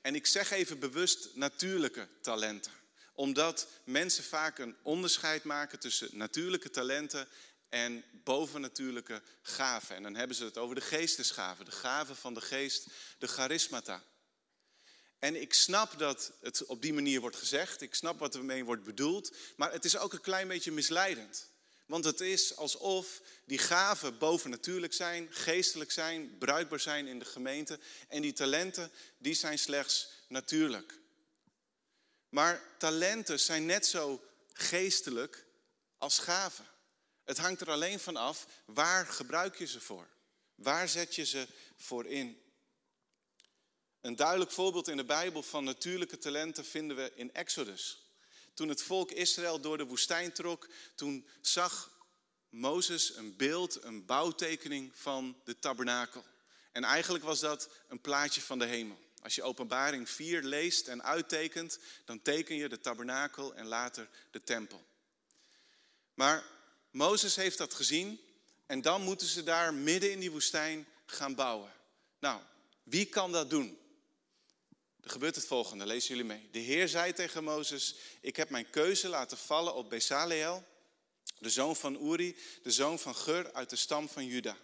En 0.00 0.14
ik 0.14 0.26
zeg 0.26 0.50
even 0.50 0.78
bewust 0.78 1.28
natuurlijke 1.34 2.08
talenten, 2.20 2.72
omdat 3.14 3.66
mensen 3.84 4.24
vaak 4.24 4.58
een 4.58 4.76
onderscheid 4.82 5.44
maken 5.44 5.78
tussen 5.78 6.08
natuurlijke 6.12 6.70
talenten 6.70 7.28
en 7.68 8.04
bovennatuurlijke 8.10 9.22
gaven. 9.42 9.96
En 9.96 10.02
dan 10.02 10.14
hebben 10.14 10.36
ze 10.36 10.44
het 10.44 10.58
over 10.58 10.74
de 10.74 10.80
geestesgaven, 10.80 11.64
de 11.64 11.70
gaven 11.70 12.16
van 12.16 12.34
de 12.34 12.40
geest, 12.40 12.86
de 13.18 13.26
charismata. 13.26 14.02
En 15.24 15.40
ik 15.40 15.54
snap 15.54 15.98
dat 15.98 16.32
het 16.40 16.64
op 16.64 16.82
die 16.82 16.92
manier 16.92 17.20
wordt 17.20 17.36
gezegd, 17.36 17.80
ik 17.80 17.94
snap 17.94 18.18
wat 18.18 18.34
ermee 18.34 18.64
wordt 18.64 18.84
bedoeld, 18.84 19.36
maar 19.56 19.72
het 19.72 19.84
is 19.84 19.96
ook 19.96 20.12
een 20.12 20.20
klein 20.20 20.48
beetje 20.48 20.72
misleidend. 20.72 21.46
Want 21.86 22.04
het 22.04 22.20
is 22.20 22.56
alsof 22.56 23.20
die 23.44 23.58
gaven 23.58 24.18
bovennatuurlijk 24.18 24.92
zijn, 24.92 25.28
geestelijk 25.30 25.90
zijn, 25.90 26.38
bruikbaar 26.38 26.80
zijn 26.80 27.06
in 27.06 27.18
de 27.18 27.24
gemeente. 27.24 27.78
En 28.08 28.22
die 28.22 28.32
talenten, 28.32 28.90
die 29.18 29.34
zijn 29.34 29.58
slechts 29.58 30.08
natuurlijk. 30.28 30.98
Maar 32.28 32.62
talenten 32.78 33.40
zijn 33.40 33.66
net 33.66 33.86
zo 33.86 34.22
geestelijk 34.52 35.44
als 35.98 36.18
gaven. 36.18 36.66
Het 37.24 37.38
hangt 37.38 37.60
er 37.60 37.70
alleen 37.70 38.00
van 38.00 38.16
af, 38.16 38.46
waar 38.64 39.06
gebruik 39.06 39.58
je 39.58 39.66
ze 39.66 39.80
voor? 39.80 40.08
Waar 40.54 40.88
zet 40.88 41.14
je 41.14 41.24
ze 41.24 41.46
voor 41.76 42.06
in? 42.06 42.43
Een 44.04 44.16
duidelijk 44.16 44.50
voorbeeld 44.50 44.88
in 44.88 44.96
de 44.96 45.04
Bijbel 45.04 45.42
van 45.42 45.64
natuurlijke 45.64 46.18
talenten 46.18 46.64
vinden 46.64 46.96
we 46.96 47.12
in 47.14 47.34
Exodus. 47.34 47.98
Toen 48.54 48.68
het 48.68 48.82
volk 48.82 49.10
Israël 49.10 49.60
door 49.60 49.78
de 49.78 49.86
woestijn 49.86 50.32
trok, 50.32 50.68
toen 50.94 51.26
zag 51.40 51.90
Mozes 52.48 53.16
een 53.16 53.36
beeld, 53.36 53.82
een 53.82 54.04
bouwtekening 54.04 54.92
van 54.94 55.40
de 55.44 55.58
tabernakel. 55.58 56.24
En 56.72 56.84
eigenlijk 56.84 57.24
was 57.24 57.40
dat 57.40 57.68
een 57.88 58.00
plaatje 58.00 58.40
van 58.40 58.58
de 58.58 58.64
hemel. 58.64 58.98
Als 59.22 59.34
je 59.34 59.42
Openbaring 59.42 60.10
4 60.10 60.42
leest 60.42 60.88
en 60.88 61.02
uittekent, 61.02 61.78
dan 62.04 62.22
teken 62.22 62.56
je 62.56 62.68
de 62.68 62.80
tabernakel 62.80 63.54
en 63.54 63.66
later 63.66 64.08
de 64.30 64.42
tempel. 64.42 64.84
Maar 66.14 66.44
Mozes 66.90 67.36
heeft 67.36 67.58
dat 67.58 67.74
gezien 67.74 68.20
en 68.66 68.82
dan 68.82 69.02
moeten 69.02 69.26
ze 69.26 69.42
daar 69.42 69.74
midden 69.74 70.10
in 70.10 70.20
die 70.20 70.30
woestijn 70.30 70.86
gaan 71.06 71.34
bouwen. 71.34 71.72
Nou, 72.18 72.40
wie 72.82 73.04
kan 73.04 73.32
dat 73.32 73.50
doen? 73.50 73.82
Er 75.04 75.10
gebeurt 75.10 75.34
het 75.34 75.46
volgende, 75.46 75.86
lezen 75.86 76.08
jullie 76.08 76.24
mee. 76.24 76.48
De 76.50 76.58
Heer 76.58 76.88
zei 76.88 77.12
tegen 77.12 77.44
Mozes, 77.44 77.94
ik 78.20 78.36
heb 78.36 78.50
mijn 78.50 78.70
keuze 78.70 79.08
laten 79.08 79.38
vallen 79.38 79.74
op 79.74 79.90
Bezaleel, 79.90 80.64
de 81.38 81.50
zoon 81.50 81.76
van 81.76 82.06
Uri, 82.12 82.36
de 82.62 82.70
zoon 82.70 82.98
van 82.98 83.14
Gur 83.14 83.52
uit 83.52 83.70
de 83.70 83.76
stam 83.76 84.08
van 84.08 84.26
Juda. 84.26 84.56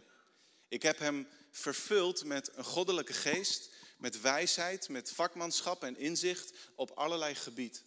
Ik 0.69 0.83
heb 0.83 0.99
hem 0.99 1.29
vervuld 1.51 2.25
met 2.25 2.51
een 2.55 2.65
goddelijke 2.65 3.13
geest, 3.13 3.71
met 3.99 4.21
wijsheid, 4.21 4.89
met 4.89 5.13
vakmanschap 5.13 5.85
en 5.85 5.97
inzicht 5.97 6.53
op 6.75 6.91
allerlei 6.91 7.35
gebied. 7.35 7.85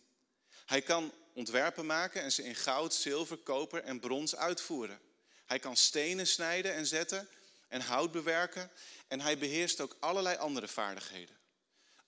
Hij 0.66 0.82
kan 0.82 1.14
ontwerpen 1.34 1.86
maken 1.86 2.22
en 2.22 2.32
ze 2.32 2.44
in 2.44 2.56
goud, 2.56 2.94
zilver, 2.94 3.38
koper 3.38 3.84
en 3.84 4.00
brons 4.00 4.36
uitvoeren. 4.36 5.00
Hij 5.46 5.60
kan 5.60 5.78
stenen 5.78 6.28
snijden 6.28 6.74
en 6.74 6.86
zetten 6.86 7.28
en 7.68 7.82
hout 7.82 8.12
bewerken 8.12 8.72
en 9.08 9.22
hij 9.22 9.38
beheerst 9.38 9.82
ook 9.82 9.98
allerlei 10.00 10.38
andere 10.38 10.68
vaardigheden. 10.68 11.42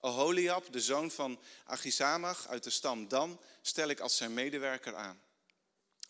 Oholiab, 0.00 0.72
de 0.72 0.80
zoon 0.80 1.10
van 1.10 1.40
Achisamach 1.64 2.48
uit 2.48 2.64
de 2.64 2.70
stam 2.70 3.08
Dan, 3.08 3.40
stel 3.62 3.88
ik 3.88 4.00
als 4.00 4.16
zijn 4.16 4.34
medewerker 4.34 4.94
aan. 4.94 5.20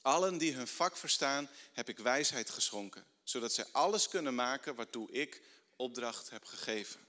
Allen 0.02 0.38
die 0.38 0.52
hun 0.52 0.68
vak 0.68 0.96
verstaan, 0.96 1.48
heb 1.72 1.88
ik 1.88 1.98
wijsheid 1.98 2.50
geschonken, 2.50 3.06
zodat 3.22 3.52
zij 3.52 3.64
alles 3.72 4.08
kunnen 4.08 4.34
maken 4.34 4.74
waartoe 4.74 5.10
ik 5.10 5.42
opdracht 5.76 6.30
heb 6.30 6.44
gegeven. 6.44 7.06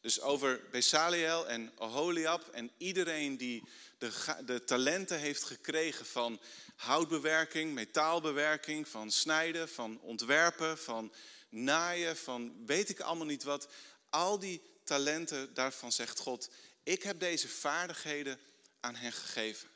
Dus 0.00 0.20
over 0.20 0.60
Besaliel 0.70 1.48
en 1.48 1.72
Oholiab 1.78 2.48
en 2.48 2.70
iedereen 2.76 3.36
die 3.36 3.68
de, 3.98 4.36
de 4.44 4.64
talenten 4.64 5.18
heeft 5.18 5.44
gekregen 5.44 6.06
van 6.06 6.40
houtbewerking, 6.76 7.74
metaalbewerking, 7.74 8.88
van 8.88 9.10
snijden, 9.10 9.68
van 9.68 10.00
ontwerpen, 10.00 10.78
van 10.78 11.12
naaien, 11.48 12.16
van 12.16 12.66
weet 12.66 12.88
ik 12.88 13.00
allemaal 13.00 13.26
niet 13.26 13.42
wat. 13.42 13.68
Al 14.10 14.38
die 14.38 14.62
talenten, 14.90 15.54
daarvan 15.54 15.92
zegt 15.92 16.18
God, 16.18 16.48
ik 16.82 17.02
heb 17.02 17.20
deze 17.20 17.48
vaardigheden 17.48 18.40
aan 18.80 18.94
hen 18.94 19.12
gegeven. 19.12 19.68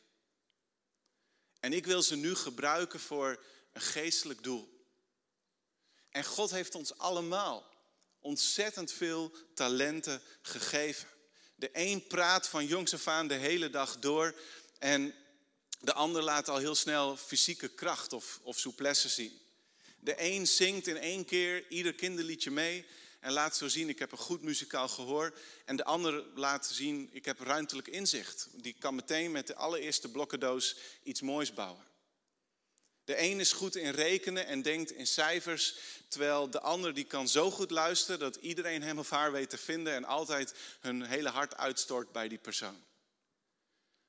En 1.60 1.72
ik 1.72 1.86
wil 1.86 2.02
ze 2.02 2.16
nu 2.16 2.34
gebruiken 2.34 3.00
voor 3.00 3.44
een 3.72 3.80
geestelijk 3.80 4.42
doel. 4.42 4.86
En 6.10 6.24
God 6.24 6.50
heeft 6.50 6.74
ons 6.74 6.98
allemaal 6.98 7.66
ontzettend 8.20 8.92
veel 8.92 9.36
talenten 9.54 10.22
gegeven. 10.42 11.08
De 11.54 11.70
een 11.72 12.06
praat 12.06 12.48
van 12.48 12.66
jongs 12.66 12.94
af 12.94 13.08
aan 13.08 13.28
de 13.28 13.34
hele 13.34 13.70
dag 13.70 13.98
door 13.98 14.40
en 14.78 15.14
de 15.80 15.92
ander 15.92 16.22
laat 16.22 16.48
al 16.48 16.58
heel 16.58 16.74
snel 16.74 17.16
fysieke 17.16 17.68
kracht 17.68 18.12
of, 18.12 18.40
of 18.42 18.58
souplesse 18.58 19.08
zien. 19.08 19.40
De 20.04 20.14
een 20.16 20.46
zingt 20.46 20.86
in 20.86 20.96
één 20.96 21.24
keer 21.24 21.64
ieder 21.68 21.94
kinderliedje 21.94 22.50
mee 22.50 22.86
en 23.20 23.32
laat 23.32 23.56
zo 23.56 23.68
zien, 23.68 23.88
ik 23.88 23.98
heb 23.98 24.12
een 24.12 24.18
goed 24.18 24.42
muzikaal 24.42 24.88
gehoor. 24.88 25.38
En 25.64 25.76
de 25.76 25.84
ander 25.84 26.24
laat 26.34 26.66
zien, 26.66 27.08
ik 27.12 27.24
heb 27.24 27.40
ruimtelijk 27.40 27.88
inzicht. 27.88 28.48
Die 28.52 28.76
kan 28.78 28.94
meteen 28.94 29.30
met 29.30 29.46
de 29.46 29.54
allereerste 29.54 30.10
blokkendoos 30.10 30.76
iets 31.02 31.20
moois 31.20 31.54
bouwen. 31.54 31.84
De 33.04 33.20
een 33.20 33.40
is 33.40 33.52
goed 33.52 33.76
in 33.76 33.90
rekenen 33.90 34.46
en 34.46 34.62
denkt 34.62 34.90
in 34.90 35.06
cijfers, 35.06 35.76
terwijl 36.08 36.50
de 36.50 36.60
ander 36.60 36.94
die 36.94 37.04
kan 37.04 37.28
zo 37.28 37.50
goed 37.50 37.70
luisteren 37.70 38.18
dat 38.18 38.36
iedereen 38.36 38.82
hem 38.82 38.98
of 38.98 39.10
haar 39.10 39.32
weet 39.32 39.50
te 39.50 39.58
vinden 39.58 39.92
en 39.92 40.04
altijd 40.04 40.54
hun 40.80 41.02
hele 41.02 41.28
hart 41.28 41.56
uitstort 41.56 42.12
bij 42.12 42.28
die 42.28 42.38
persoon. 42.38 42.84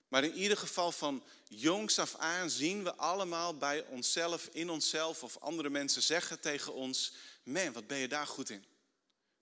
Maar 0.07 0.23
in 0.23 0.33
ieder 0.33 0.57
geval 0.57 0.91
van 0.91 1.23
jongs 1.47 1.99
af 1.99 2.15
aan 2.15 2.49
zien 2.49 2.83
we 2.83 2.95
allemaal 2.95 3.57
bij 3.57 3.85
onszelf, 3.85 4.49
in 4.51 4.69
onszelf 4.69 5.23
of 5.23 5.37
andere 5.37 5.69
mensen 5.69 6.01
zeggen 6.01 6.39
tegen 6.39 6.73
ons, 6.73 7.13
man, 7.43 7.73
wat 7.73 7.87
ben 7.87 7.97
je 7.97 8.07
daar 8.07 8.27
goed 8.27 8.49
in? 8.49 8.65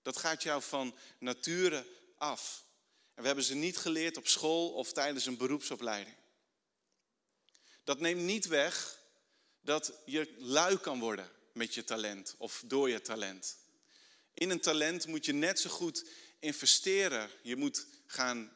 Dat 0.01 0.17
gaat 0.17 0.43
jou 0.43 0.61
van 0.61 0.95
nature 1.19 1.85
af. 2.17 2.65
En 3.13 3.21
we 3.21 3.27
hebben 3.27 3.45
ze 3.45 3.55
niet 3.55 3.77
geleerd 3.77 4.17
op 4.17 4.27
school 4.27 4.69
of 4.69 4.93
tijdens 4.93 5.25
een 5.25 5.37
beroepsopleiding. 5.37 6.15
Dat 7.83 7.99
neemt 7.99 8.21
niet 8.21 8.47
weg 8.47 8.99
dat 9.61 9.93
je 10.05 10.35
lui 10.37 10.77
kan 10.77 10.99
worden 10.99 11.31
met 11.53 11.73
je 11.73 11.83
talent 11.83 12.35
of 12.37 12.63
door 12.65 12.89
je 12.89 13.01
talent. 13.01 13.57
In 14.33 14.49
een 14.49 14.59
talent 14.59 15.07
moet 15.07 15.25
je 15.25 15.33
net 15.33 15.59
zo 15.59 15.69
goed 15.69 16.05
investeren. 16.39 17.29
Je 17.41 17.55
moet 17.55 17.85
gaan 18.05 18.51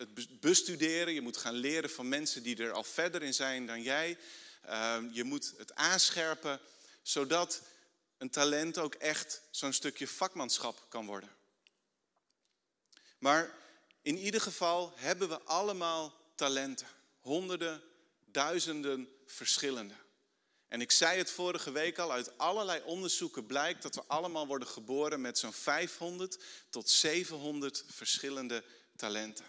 het 0.00 0.40
bestuderen, 0.40 1.14
je 1.14 1.20
moet 1.20 1.36
gaan 1.36 1.54
leren 1.54 1.90
van 1.90 2.08
mensen 2.08 2.42
die 2.42 2.56
er 2.56 2.72
al 2.72 2.84
verder 2.84 3.22
in 3.22 3.34
zijn 3.34 3.66
dan 3.66 3.82
jij. 3.82 4.18
Ehm, 4.62 5.08
je 5.12 5.24
moet 5.24 5.54
het 5.56 5.74
aanscherpen, 5.74 6.60
zodat 7.02 7.62
een 8.18 8.30
talent 8.30 8.78
ook 8.78 8.94
echt 8.94 9.42
zo'n 9.50 9.72
stukje 9.72 10.08
vakmanschap 10.08 10.86
kan 10.88 11.06
worden. 11.06 11.28
Maar 13.18 13.54
in 14.02 14.18
ieder 14.18 14.40
geval 14.40 14.92
hebben 14.96 15.28
we 15.28 15.42
allemaal 15.42 16.32
talenten. 16.34 16.86
Honderden, 17.20 17.82
duizenden 18.24 19.08
verschillende. 19.26 19.94
En 20.68 20.80
ik 20.80 20.90
zei 20.90 21.18
het 21.18 21.30
vorige 21.30 21.70
week 21.70 21.98
al, 21.98 22.12
uit 22.12 22.38
allerlei 22.38 22.82
onderzoeken 22.84 23.46
blijkt 23.46 23.82
dat 23.82 23.94
we 23.94 24.02
allemaal 24.06 24.46
worden 24.46 24.68
geboren 24.68 25.20
met 25.20 25.38
zo'n 25.38 25.52
500 25.52 26.38
tot 26.70 26.90
700 26.90 27.84
verschillende 27.88 28.64
talenten. 28.96 29.44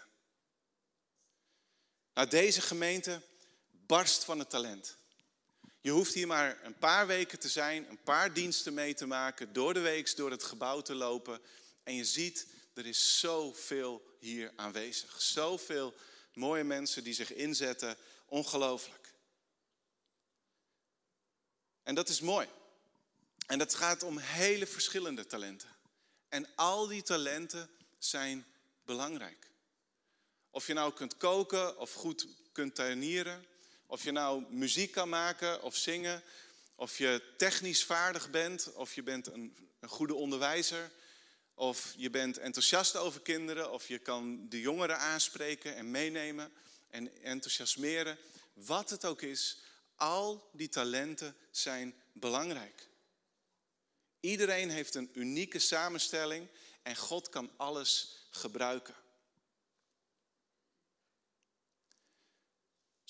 Nou, 2.14 2.28
deze 2.28 2.60
gemeente 2.60 3.22
barst 3.70 4.24
van 4.24 4.38
het 4.38 4.50
talent. 4.50 4.96
Je 5.80 5.90
hoeft 5.90 6.14
hier 6.14 6.26
maar 6.26 6.64
een 6.64 6.78
paar 6.78 7.06
weken 7.06 7.38
te 7.38 7.48
zijn, 7.48 7.88
een 7.88 8.02
paar 8.02 8.32
diensten 8.32 8.74
mee 8.74 8.94
te 8.94 9.06
maken, 9.06 9.52
door 9.52 9.74
de 9.74 9.80
week 9.80 10.16
door 10.16 10.30
het 10.30 10.42
gebouw 10.42 10.80
te 10.80 10.94
lopen. 10.94 11.40
En 11.82 11.94
je 11.94 12.04
ziet, 12.04 12.46
er 12.74 12.86
is 12.86 13.18
zoveel 13.18 14.16
hier 14.18 14.52
aanwezig. 14.56 15.22
Zoveel 15.22 15.94
mooie 16.32 16.64
mensen 16.64 17.04
die 17.04 17.14
zich 17.14 17.32
inzetten. 17.32 17.96
Ongelooflijk. 18.26 19.14
En 21.82 21.94
dat 21.94 22.08
is 22.08 22.20
mooi. 22.20 22.48
En 23.46 23.58
dat 23.58 23.74
gaat 23.74 24.02
om 24.02 24.18
hele 24.18 24.66
verschillende 24.66 25.26
talenten. 25.26 25.68
En 26.28 26.48
al 26.54 26.86
die 26.86 27.02
talenten 27.02 27.70
zijn 27.98 28.46
belangrijk. 28.84 29.51
Of 30.52 30.66
je 30.66 30.72
nou 30.72 30.92
kunt 30.92 31.16
koken 31.16 31.78
of 31.78 31.92
goed 31.92 32.26
kunt 32.52 32.74
tuinieren, 32.74 33.44
of 33.86 34.04
je 34.04 34.12
nou 34.12 34.44
muziek 34.48 34.92
kan 34.92 35.08
maken 35.08 35.62
of 35.62 35.76
zingen, 35.76 36.22
of 36.74 36.98
je 36.98 37.22
technisch 37.36 37.84
vaardig 37.84 38.30
bent, 38.30 38.72
of 38.72 38.94
je 38.94 39.02
bent 39.02 39.26
een, 39.26 39.56
een 39.80 39.88
goede 39.88 40.14
onderwijzer, 40.14 40.90
of 41.54 41.94
je 41.96 42.10
bent 42.10 42.38
enthousiast 42.38 42.96
over 42.96 43.20
kinderen, 43.20 43.72
of 43.72 43.88
je 43.88 43.98
kan 43.98 44.48
de 44.48 44.60
jongeren 44.60 44.98
aanspreken 44.98 45.76
en 45.76 45.90
meenemen 45.90 46.52
en 46.90 47.22
enthousiasmeren. 47.22 48.18
Wat 48.54 48.90
het 48.90 49.04
ook 49.04 49.22
is, 49.22 49.62
Al 50.02 50.50
die 50.52 50.68
talenten 50.68 51.36
zijn 51.50 51.94
belangrijk. 52.12 52.88
Iedereen 54.20 54.70
heeft 54.70 54.94
een 54.94 55.10
unieke 55.12 55.58
samenstelling 55.58 56.48
en 56.82 56.96
God 56.96 57.28
kan 57.28 57.50
alles 57.56 58.16
gebruiken. 58.30 58.94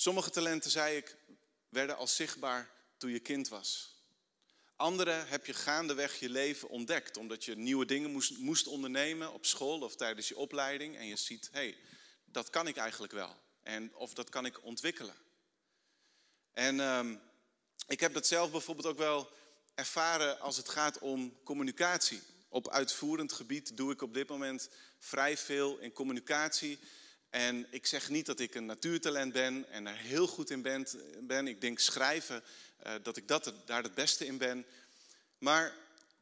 Sommige 0.03 0.31
talenten, 0.31 0.71
zei 0.71 0.97
ik, 0.97 1.17
werden 1.69 1.97
al 1.97 2.07
zichtbaar 2.07 2.71
toen 2.97 3.11
je 3.11 3.19
kind 3.19 3.49
was. 3.49 3.97
Andere 4.77 5.11
heb 5.11 5.47
je 5.47 5.55
gaandeweg 5.55 6.19
je 6.19 6.29
leven 6.29 6.69
ontdekt, 6.69 7.17
omdat 7.17 7.45
je 7.45 7.57
nieuwe 7.57 7.85
dingen 7.85 8.11
moest, 8.11 8.39
moest 8.39 8.67
ondernemen 8.67 9.33
op 9.33 9.47
school 9.47 9.81
of 9.81 9.97
tijdens 9.97 10.29
je 10.29 10.37
opleiding. 10.37 10.97
En 10.97 11.07
je 11.07 11.17
ziet, 11.17 11.49
hé, 11.53 11.59
hey, 11.59 11.77
dat 12.25 12.51
kan 12.51 12.67
ik 12.67 12.77
eigenlijk 12.77 13.13
wel. 13.13 13.37
En, 13.63 13.95
of 13.95 14.15
dat 14.15 14.29
kan 14.29 14.47
ik 14.47 14.65
ontwikkelen. 14.65 15.15
En 16.53 16.81
um, 16.81 17.21
ik 17.87 18.01
heb 18.01 18.15
dat 18.15 18.27
zelf 18.27 18.51
bijvoorbeeld 18.51 18.87
ook 18.87 18.99
wel 18.99 19.31
ervaren 19.75 20.41
als 20.41 20.57
het 20.57 20.69
gaat 20.69 20.99
om 20.99 21.43
communicatie. 21.45 22.23
Op 22.49 22.69
uitvoerend 22.69 23.33
gebied 23.33 23.77
doe 23.77 23.93
ik 23.93 24.03
op 24.03 24.15
dit 24.15 24.29
moment 24.29 24.69
vrij 24.99 25.37
veel 25.37 25.79
in 25.79 25.93
communicatie. 25.93 26.79
En 27.33 27.67
ik 27.71 27.87
zeg 27.87 28.09
niet 28.09 28.27
dat 28.27 28.41
ik 28.41 28.55
een 28.55 28.67
natuurtalent 28.67 29.33
ben 29.33 29.71
en 29.71 29.87
er 29.87 29.97
heel 29.97 30.27
goed 30.27 30.51
in 30.51 30.63
ben. 31.21 31.47
Ik 31.47 31.61
denk 31.61 31.79
schrijven, 31.79 32.43
uh, 32.87 32.93
dat 33.03 33.17
ik 33.17 33.29
dat, 33.29 33.55
daar 33.65 33.83
het 33.83 33.95
beste 33.95 34.27
in 34.27 34.39
ben. 34.39 34.67
Maar 35.39 35.75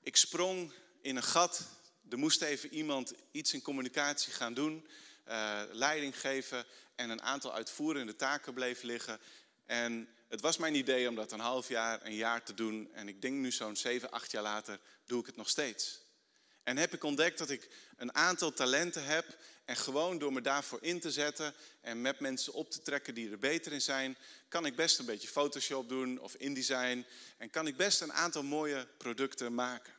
ik 0.02 0.16
sprong 0.16 0.72
in 1.00 1.16
een 1.16 1.22
gat. 1.22 1.62
Er 2.10 2.18
moest 2.18 2.42
even 2.42 2.72
iemand 2.72 3.12
iets 3.30 3.52
in 3.52 3.62
communicatie 3.62 4.32
gaan 4.32 4.54
doen, 4.54 4.86
uh, 5.28 5.62
leiding 5.72 6.20
geven. 6.20 6.64
En 6.94 7.10
een 7.10 7.22
aantal 7.22 7.54
uitvoerende 7.54 8.16
taken 8.16 8.54
bleef 8.54 8.82
liggen. 8.82 9.20
En 9.66 10.08
het 10.28 10.40
was 10.40 10.56
mijn 10.56 10.74
idee 10.74 11.08
om 11.08 11.14
dat 11.14 11.32
een 11.32 11.40
half 11.40 11.68
jaar, 11.68 12.06
een 12.06 12.14
jaar 12.14 12.42
te 12.42 12.54
doen. 12.54 12.90
En 12.92 13.08
ik 13.08 13.22
denk 13.22 13.34
nu 13.34 13.52
zo'n 13.52 13.76
zeven, 13.76 14.10
acht 14.10 14.30
jaar 14.30 14.42
later 14.42 14.80
doe 15.06 15.20
ik 15.20 15.26
het 15.26 15.36
nog 15.36 15.48
steeds. 15.48 16.00
En 16.62 16.76
heb 16.76 16.94
ik 16.94 17.04
ontdekt 17.04 17.38
dat 17.38 17.50
ik 17.50 17.68
een 17.96 18.14
aantal 18.14 18.52
talenten 18.52 19.04
heb. 19.04 19.36
En 19.70 19.76
gewoon 19.76 20.18
door 20.18 20.32
me 20.32 20.40
daarvoor 20.40 20.78
in 20.82 21.00
te 21.00 21.10
zetten 21.10 21.54
en 21.80 22.00
met 22.00 22.20
mensen 22.20 22.52
op 22.52 22.70
te 22.70 22.82
trekken 22.82 23.14
die 23.14 23.30
er 23.30 23.38
beter 23.38 23.72
in 23.72 23.80
zijn, 23.80 24.16
kan 24.48 24.66
ik 24.66 24.76
best 24.76 24.98
een 24.98 25.04
beetje 25.04 25.28
Photoshop 25.28 25.88
doen 25.88 26.20
of 26.20 26.34
InDesign. 26.34 27.06
En 27.36 27.50
kan 27.50 27.66
ik 27.66 27.76
best 27.76 28.00
een 28.00 28.12
aantal 28.12 28.42
mooie 28.42 28.86
producten 28.98 29.54
maken. 29.54 29.94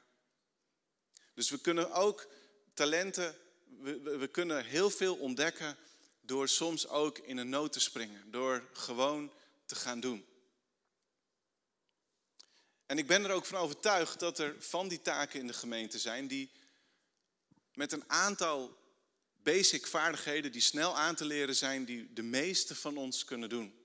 Dus 1.33 1.49
we 1.49 1.59
kunnen 1.59 1.91
ook 1.91 2.27
talenten, 2.73 3.35
we, 3.79 4.17
we 4.17 4.27
kunnen 4.27 4.65
heel 4.65 4.89
veel 4.89 5.15
ontdekken 5.15 5.77
door 6.21 6.49
soms 6.49 6.87
ook 6.87 7.17
in 7.17 7.37
een 7.37 7.49
nood 7.49 7.73
te 7.73 7.79
springen. 7.79 8.31
Door 8.31 8.67
gewoon 8.73 9.33
te 9.65 9.75
gaan 9.75 9.99
doen. 9.99 10.25
En 12.85 12.97
ik 12.97 13.07
ben 13.07 13.23
er 13.23 13.31
ook 13.31 13.45
van 13.45 13.59
overtuigd 13.59 14.19
dat 14.19 14.39
er 14.39 14.55
van 14.59 14.87
die 14.87 15.01
taken 15.01 15.39
in 15.39 15.47
de 15.47 15.53
gemeente 15.53 15.99
zijn 15.99 16.27
die 16.27 16.51
met 17.73 17.91
een 17.91 18.03
aantal 18.07 18.79
basic 19.43 19.88
vaardigheden 19.88 20.51
die 20.51 20.62
snel 20.62 20.98
aan 20.98 21.15
te 21.15 21.25
leren 21.25 21.55
zijn, 21.55 21.86
die 21.86 22.13
de 22.13 22.24
meeste 22.24 22.75
van 22.75 22.98
ons 22.98 23.25
kunnen 23.25 23.50
doen. 23.50 23.79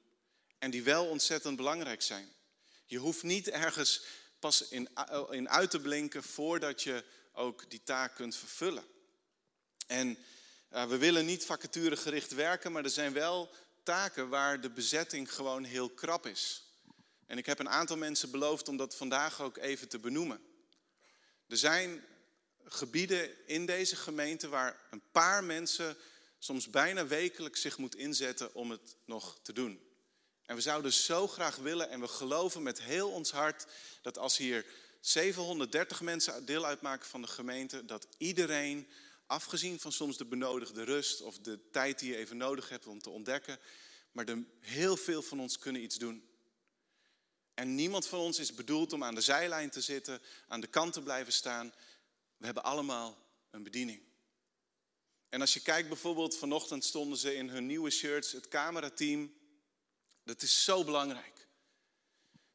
En 0.59 0.71
die 0.71 0.83
wel 0.83 1.07
ontzettend 1.07 1.57
belangrijk 1.57 2.03
zijn. 2.03 2.29
Je 2.87 2.99
hoeft 2.99 3.23
niet 3.23 3.49
ergens 3.49 4.03
pas 4.39 4.69
in, 4.69 4.89
in 5.31 5.49
uit 5.49 5.71
te 5.71 5.81
blinken 5.81 6.23
voordat 6.23 6.83
je 6.83 7.05
ook 7.33 7.71
die 7.71 7.83
taak 7.83 8.15
kunt 8.15 8.37
vervullen. 8.37 8.85
En 9.87 10.19
uh, 10.73 10.89
we 10.89 10.97
willen 10.97 11.27
niet 11.27 11.45
vacaturegericht 11.45 12.35
werken, 12.35 12.73
maar 12.73 12.85
er 12.85 12.91
zijn 12.91 13.13
wel 13.13 13.51
taken 13.83 14.29
waar 14.29 14.61
de 14.61 14.71
bezetting 14.71 15.35
gewoon 15.35 15.65
heel 15.65 15.91
krap 15.91 16.27
is. 16.27 16.65
En 17.27 17.39
ik 17.39 17.47
heb 17.47 17.59
een 17.59 17.69
aantal 17.69 17.97
mensen 17.97 18.31
beloofd 18.31 18.69
om 18.69 18.77
dat 18.77 18.97
vandaag 18.97 19.41
ook 19.41 19.57
even 19.57 19.89
te 19.89 19.99
benoemen. 19.99 20.41
Er 21.49 21.57
zijn 21.57 22.05
gebieden 22.69 23.47
in 23.47 23.67
deze 23.67 23.97
gemeente 23.97 24.49
waar 24.49 24.81
een 24.91 25.03
paar 25.13 25.45
mensen 25.45 25.97
soms 26.39 26.71
bijna 26.71 27.07
wekelijks 27.07 27.61
zich 27.61 27.79
moet 27.79 27.95
inzetten 27.95 28.55
om 28.55 28.71
het 28.71 28.97
nog 29.05 29.39
te 29.43 29.53
doen. 29.53 29.81
En 30.47 30.55
we 30.55 30.61
zouden 30.61 30.93
zo 30.93 31.27
graag 31.27 31.57
willen 31.57 31.91
en 31.91 32.01
we 32.01 32.09
geloven 32.09 32.63
met 32.63 32.83
heel 32.83 33.11
ons 33.11 33.31
hart 33.31 33.67
dat 34.03 34.19
als 34.19 34.37
hier 34.37 34.67
730 35.01 36.01
mensen 36.01 36.45
deel 36.45 36.67
uitmaken 36.67 37.09
van 37.09 37.23
de 37.23 37.29
gemeente, 37.29 37.85
dat 37.85 38.07
iedereen, 38.19 38.89
afgezien 39.27 39.81
van 39.81 39.93
soms 39.93 40.17
de 40.17 40.25
benodigde 40.25 40.83
rust 40.83 41.21
of 41.21 41.39
de 41.39 41.71
tijd 41.71 41.99
die 41.99 42.11
je 42.11 42.17
even 42.17 42.37
nodig 42.37 42.69
hebt 42.69 42.87
om 42.87 43.01
te 43.01 43.11
ontdekken, 43.11 43.59
maar 44.13 44.25
de, 44.25 44.45
heel 44.61 44.97
veel 44.97 45.23
van 45.23 45.41
ons 45.41 45.59
kunnen 45.59 45.83
iets 45.83 45.97
doen. 45.97 46.29
En 47.55 47.75
niemand 47.75 48.07
van 48.07 48.19
ons 48.19 48.39
is 48.39 48.55
bedoeld 48.55 48.93
om 48.93 49.05
aan 49.05 49.15
de 49.15 49.21
zijlijn 49.21 49.71
te 49.71 49.81
zitten, 49.81 50.21
aan 50.49 50.61
de 50.61 50.67
kant 50.67 50.93
te 50.93 51.03
blijven 51.03 51.33
staan. 51.33 51.73
We 52.37 52.45
hebben 52.45 52.65
allemaal 52.65 53.19
een 53.51 53.63
bediening. 53.63 54.03
En 55.29 55.41
als 55.41 55.55
je 55.55 55.61
kijkt 55.61 55.89
bijvoorbeeld, 55.89 56.37
vanochtend 56.37 56.85
stonden 56.85 57.19
ze 57.19 57.35
in 57.35 57.49
hun 57.49 57.67
nieuwe 57.67 57.91
shirts, 57.91 58.33
het 58.33 58.49
camerateam. 58.49 59.35
Dat 60.25 60.43
is 60.43 60.65
zo 60.65 60.85
belangrijk. 60.85 61.37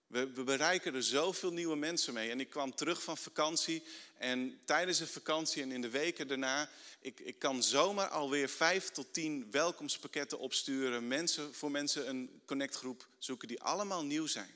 We, 0.07 0.31
we, 0.31 0.43
bereiken 0.43 0.95
er 0.95 1.03
zoveel 1.03 1.53
nieuwe 1.53 1.75
mensen 1.75 2.13
mee. 2.13 2.29
En 2.29 2.39
ik 2.39 2.49
kwam 2.49 2.75
terug 2.75 3.03
van 3.03 3.17
vakantie. 3.17 3.83
En 4.17 4.59
tijdens 4.65 4.97
de 4.97 5.07
vakantie 5.07 5.61
en 5.61 5.71
in 5.71 5.81
de 5.81 5.89
weken 5.89 6.27
daarna. 6.27 6.69
Ik, 6.99 7.19
ik 7.19 7.39
kan 7.39 7.63
zomaar 7.63 8.07
alweer 8.07 8.49
vijf 8.49 8.89
tot 8.89 9.13
tien 9.13 9.51
welkomstpakketten 9.51 10.39
opsturen. 10.39 11.07
Mensen, 11.07 11.53
voor 11.53 11.71
mensen 11.71 12.09
een 12.09 12.41
connectgroep 12.45 13.07
zoeken 13.17 13.47
die 13.47 13.61
allemaal 13.61 14.05
nieuw 14.05 14.27
zijn. 14.27 14.55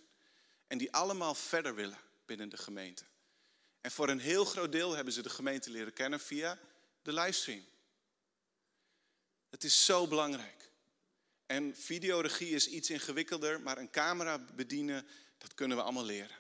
En 0.68 0.78
die 0.78 0.92
allemaal 0.92 1.36
verder 1.36 1.76
willen 1.76 2.00
binnen 2.26 2.50
de 2.50 2.58
gemeente. 2.58 3.04
En 3.86 3.92
voor 3.92 4.10
een 4.10 4.20
heel 4.20 4.46
groot 4.46 4.72
deel 4.72 4.96
hebben 4.96 5.14
ze 5.14 5.22
de 5.22 5.30
gemeente 5.30 5.70
leren 5.70 5.94
kennen 5.94 6.20
via 6.20 6.60
de 7.02 7.14
livestream. 7.14 7.66
Het 9.50 9.64
is 9.64 9.86
zo 9.86 10.08
belangrijk. 10.08 10.72
En 11.46 11.76
videoregie 11.76 12.50
is 12.50 12.68
iets 12.68 12.90
ingewikkelder, 12.90 13.62
maar 13.62 13.78
een 13.78 13.90
camera 13.90 14.40
bedienen, 14.40 15.08
dat 15.38 15.54
kunnen 15.54 15.78
we 15.78 15.84
allemaal 15.84 16.06
leren. 16.06 16.36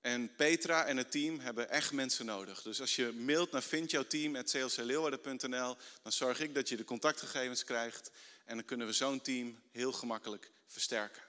En 0.00 0.34
Petra 0.34 0.84
en 0.84 0.96
het 0.96 1.10
team 1.10 1.40
hebben 1.40 1.70
echt 1.70 1.92
mensen 1.92 2.26
nodig. 2.26 2.62
Dus 2.62 2.80
als 2.80 2.96
je 2.96 3.12
mailt 3.12 3.50
naar 3.50 3.62
vindjouwteam.clcleeuwarden.nl, 3.62 5.76
dan 6.02 6.12
zorg 6.12 6.40
ik 6.40 6.54
dat 6.54 6.68
je 6.68 6.76
de 6.76 6.84
contactgegevens 6.84 7.64
krijgt. 7.64 8.10
En 8.44 8.56
dan 8.56 8.64
kunnen 8.64 8.86
we 8.86 8.92
zo'n 8.92 9.20
team 9.20 9.60
heel 9.70 9.92
gemakkelijk 9.92 10.50
versterken. 10.66 11.22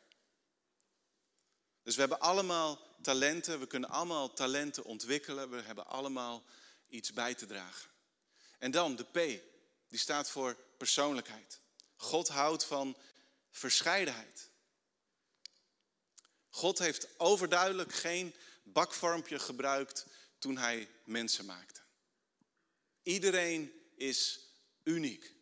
Dus 1.84 1.94
we 1.94 2.00
hebben 2.00 2.20
allemaal 2.20 2.88
talenten, 3.02 3.60
we 3.60 3.68
kunnen 3.68 3.90
allemaal 3.90 4.34
talenten 4.34 4.84
ontwikkelen, 4.84 5.50
we 5.50 5.62
hebben 5.62 5.88
allemaal 5.88 6.44
iets 6.88 7.14
bij 7.14 7.34
te 7.34 7.46
dragen. 7.46 7.90
En 8.58 8.72
dan 8.72 8.96
de 8.96 9.04
P, 9.04 9.42
die 9.88 10.00
staat 10.00 10.30
voor 10.30 10.58
persoonlijkheid. 10.78 11.60
God 11.96 12.28
houdt 12.28 12.66
van 12.66 12.98
verscheidenheid. 13.52 14.50
God 16.50 16.80
heeft 16.80 17.20
overduidelijk 17.20 17.94
geen 17.94 18.36
bakvormpje 18.64 19.40
gebruikt 19.40 20.06
toen 20.40 20.58
hij 20.58 20.90
mensen 21.04 21.46
maakte. 21.46 21.82
Iedereen 23.04 23.74
is 23.96 24.40
uniek. 24.84 25.36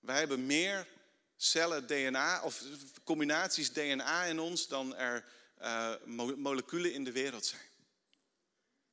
Wij 0.00 0.18
hebben 0.18 0.46
meer 0.46 0.88
cellen 1.36 1.86
DNA 1.86 2.42
of 2.42 2.62
combinaties 3.04 3.72
DNA 3.72 4.24
in 4.24 4.40
ons 4.40 4.68
dan 4.68 4.96
er 4.96 5.24
uh, 5.62 5.94
moleculen 6.36 6.92
in 6.92 7.04
de 7.04 7.12
wereld 7.12 7.46
zijn. 7.46 7.70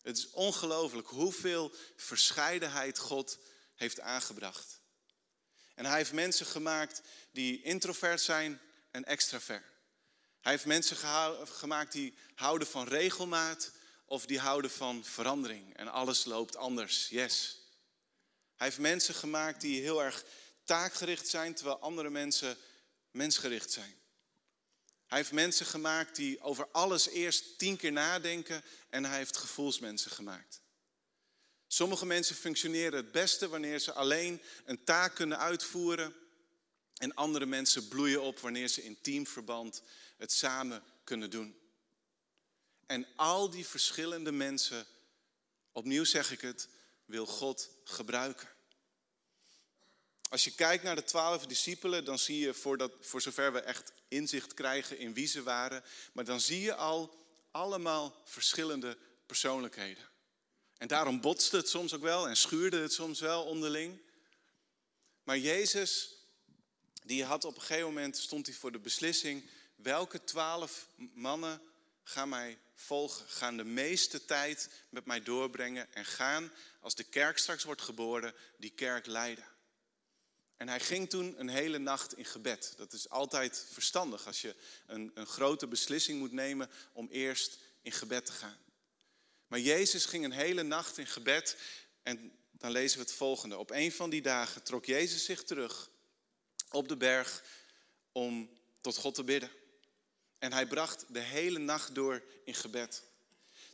Het 0.01 0.17
is 0.17 0.29
ongelooflijk 0.29 1.07
hoeveel 1.07 1.71
verscheidenheid 1.95 2.97
God 2.97 3.39
heeft 3.75 3.99
aangebracht. 3.99 4.81
En 5.75 5.85
hij 5.85 5.97
heeft 5.97 6.13
mensen 6.13 6.45
gemaakt 6.45 7.01
die 7.31 7.61
introvert 7.61 8.21
zijn 8.21 8.61
en 8.91 9.05
extravert. 9.05 9.65
Hij 10.41 10.51
heeft 10.51 10.65
mensen 10.65 10.97
gemaakt 11.47 11.91
die 11.91 12.13
houden 12.35 12.67
van 12.67 12.87
regelmaat 12.87 13.71
of 14.05 14.25
die 14.25 14.39
houden 14.39 14.71
van 14.71 15.03
verandering. 15.03 15.77
En 15.77 15.87
alles 15.87 16.25
loopt 16.25 16.55
anders, 16.55 17.07
yes. 17.09 17.57
Hij 18.55 18.67
heeft 18.67 18.79
mensen 18.79 19.13
gemaakt 19.15 19.61
die 19.61 19.81
heel 19.81 20.03
erg 20.03 20.23
taakgericht 20.63 21.27
zijn, 21.27 21.53
terwijl 21.53 21.79
andere 21.79 22.09
mensen 22.09 22.57
mensgericht 23.11 23.71
zijn. 23.71 23.98
Hij 25.09 25.17
heeft 25.17 25.31
mensen 25.31 25.65
gemaakt 25.65 26.15
die 26.15 26.41
over 26.41 26.67
alles 26.71 27.07
eerst 27.07 27.57
tien 27.57 27.77
keer 27.77 27.91
nadenken 27.91 28.63
en 28.89 29.05
hij 29.05 29.17
heeft 29.17 29.37
gevoelsmensen 29.37 30.11
gemaakt. 30.11 30.61
Sommige 31.67 32.05
mensen 32.05 32.35
functioneren 32.35 32.97
het 32.97 33.11
beste 33.11 33.47
wanneer 33.47 33.79
ze 33.79 33.93
alleen 33.93 34.41
een 34.65 34.83
taak 34.83 35.15
kunnen 35.15 35.37
uitvoeren 35.37 36.15
en 36.97 37.13
andere 37.13 37.45
mensen 37.45 37.87
bloeien 37.87 38.21
op 38.21 38.39
wanneer 38.39 38.67
ze 38.67 38.83
in 38.83 39.01
teamverband 39.01 39.81
het 40.17 40.31
samen 40.31 40.83
kunnen 41.03 41.29
doen. 41.29 41.59
En 42.85 43.07
al 43.15 43.49
die 43.49 43.67
verschillende 43.67 44.31
mensen, 44.31 44.85
opnieuw 45.71 46.03
zeg 46.03 46.31
ik 46.31 46.41
het, 46.41 46.67
wil 47.05 47.25
God 47.25 47.69
gebruiken. 47.83 48.47
Als 50.29 50.43
je 50.43 50.55
kijkt 50.55 50.83
naar 50.83 50.95
de 50.95 51.03
twaalf 51.03 51.45
discipelen, 51.45 52.05
dan 52.05 52.19
zie 52.19 52.39
je, 52.39 52.53
voordat, 52.53 52.91
voor 53.01 53.21
zover 53.21 53.53
we 53.53 53.59
echt 53.59 53.91
inzicht 54.07 54.53
krijgen 54.53 54.97
in 54.97 55.13
wie 55.13 55.27
ze 55.27 55.43
waren, 55.43 55.83
maar 56.13 56.25
dan 56.25 56.41
zie 56.41 56.61
je 56.61 56.75
al 56.75 57.17
allemaal 57.51 58.21
verschillende 58.23 58.97
persoonlijkheden. 59.25 60.03
En 60.77 60.87
daarom 60.87 61.21
botste 61.21 61.57
het 61.57 61.69
soms 61.69 61.93
ook 61.93 62.01
wel 62.01 62.27
en 62.27 62.37
schuurde 62.37 62.81
het 62.81 62.93
soms 62.93 63.19
wel 63.19 63.43
onderling. 63.43 64.01
Maar 65.23 65.37
Jezus, 65.37 66.13
die 67.03 67.23
had 67.23 67.45
op 67.45 67.55
een 67.55 67.61
gegeven 67.61 67.85
moment, 67.85 68.17
stond 68.17 68.45
hij 68.45 68.55
voor 68.55 68.71
de 68.71 68.79
beslissing, 68.79 69.49
welke 69.75 70.23
twaalf 70.23 70.87
mannen 71.13 71.61
gaan 72.03 72.29
mij 72.29 72.57
volgen, 72.75 73.25
gaan 73.27 73.57
de 73.57 73.63
meeste 73.63 74.25
tijd 74.25 74.69
met 74.89 75.05
mij 75.05 75.23
doorbrengen 75.23 75.93
en 75.93 76.05
gaan, 76.05 76.51
als 76.79 76.95
de 76.95 77.03
kerk 77.03 77.37
straks 77.37 77.63
wordt 77.63 77.81
geboren, 77.81 78.33
die 78.57 78.71
kerk 78.71 79.05
leiden. 79.05 79.45
En 80.59 80.67
hij 80.67 80.79
ging 80.79 81.09
toen 81.09 81.39
een 81.39 81.49
hele 81.49 81.77
nacht 81.77 82.17
in 82.17 82.25
gebed. 82.25 82.73
Dat 82.77 82.93
is 82.93 83.09
altijd 83.09 83.65
verstandig 83.71 84.27
als 84.27 84.41
je 84.41 84.55
een, 84.87 85.11
een 85.13 85.27
grote 85.27 85.67
beslissing 85.67 86.19
moet 86.19 86.31
nemen 86.31 86.69
om 86.93 87.07
eerst 87.11 87.57
in 87.81 87.91
gebed 87.91 88.25
te 88.25 88.31
gaan. 88.31 88.57
Maar 89.47 89.59
Jezus 89.59 90.05
ging 90.05 90.25
een 90.25 90.31
hele 90.31 90.63
nacht 90.63 90.97
in 90.97 91.07
gebed 91.07 91.57
en 92.03 92.31
dan 92.51 92.71
lezen 92.71 92.97
we 92.97 93.03
het 93.03 93.13
volgende. 93.13 93.57
Op 93.57 93.71
een 93.71 93.91
van 93.91 94.09
die 94.09 94.21
dagen 94.21 94.63
trok 94.63 94.85
Jezus 94.85 95.25
zich 95.25 95.43
terug 95.43 95.89
op 96.69 96.87
de 96.87 96.97
berg 96.97 97.43
om 98.11 98.49
tot 98.81 98.97
God 98.97 99.15
te 99.15 99.23
bidden. 99.23 99.51
En 100.39 100.53
hij 100.53 100.67
bracht 100.67 101.05
de 101.07 101.19
hele 101.19 101.59
nacht 101.59 101.95
door 101.95 102.23
in 102.43 102.55
gebed. 102.55 103.03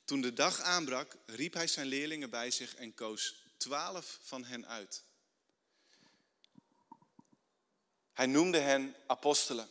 Toen 0.03 0.21
de 0.21 0.33
dag 0.33 0.59
aanbrak, 0.61 1.15
riep 1.25 1.53
hij 1.53 1.67
zijn 1.67 1.87
leerlingen 1.87 2.29
bij 2.29 2.51
zich 2.51 2.75
en 2.75 2.93
koos 2.93 3.43
twaalf 3.57 4.19
van 4.21 4.43
hen 4.43 4.67
uit. 4.67 5.03
Hij 8.15 8.25
noemde 8.25 8.59
hen 8.59 8.95
apostelen. 9.07 9.69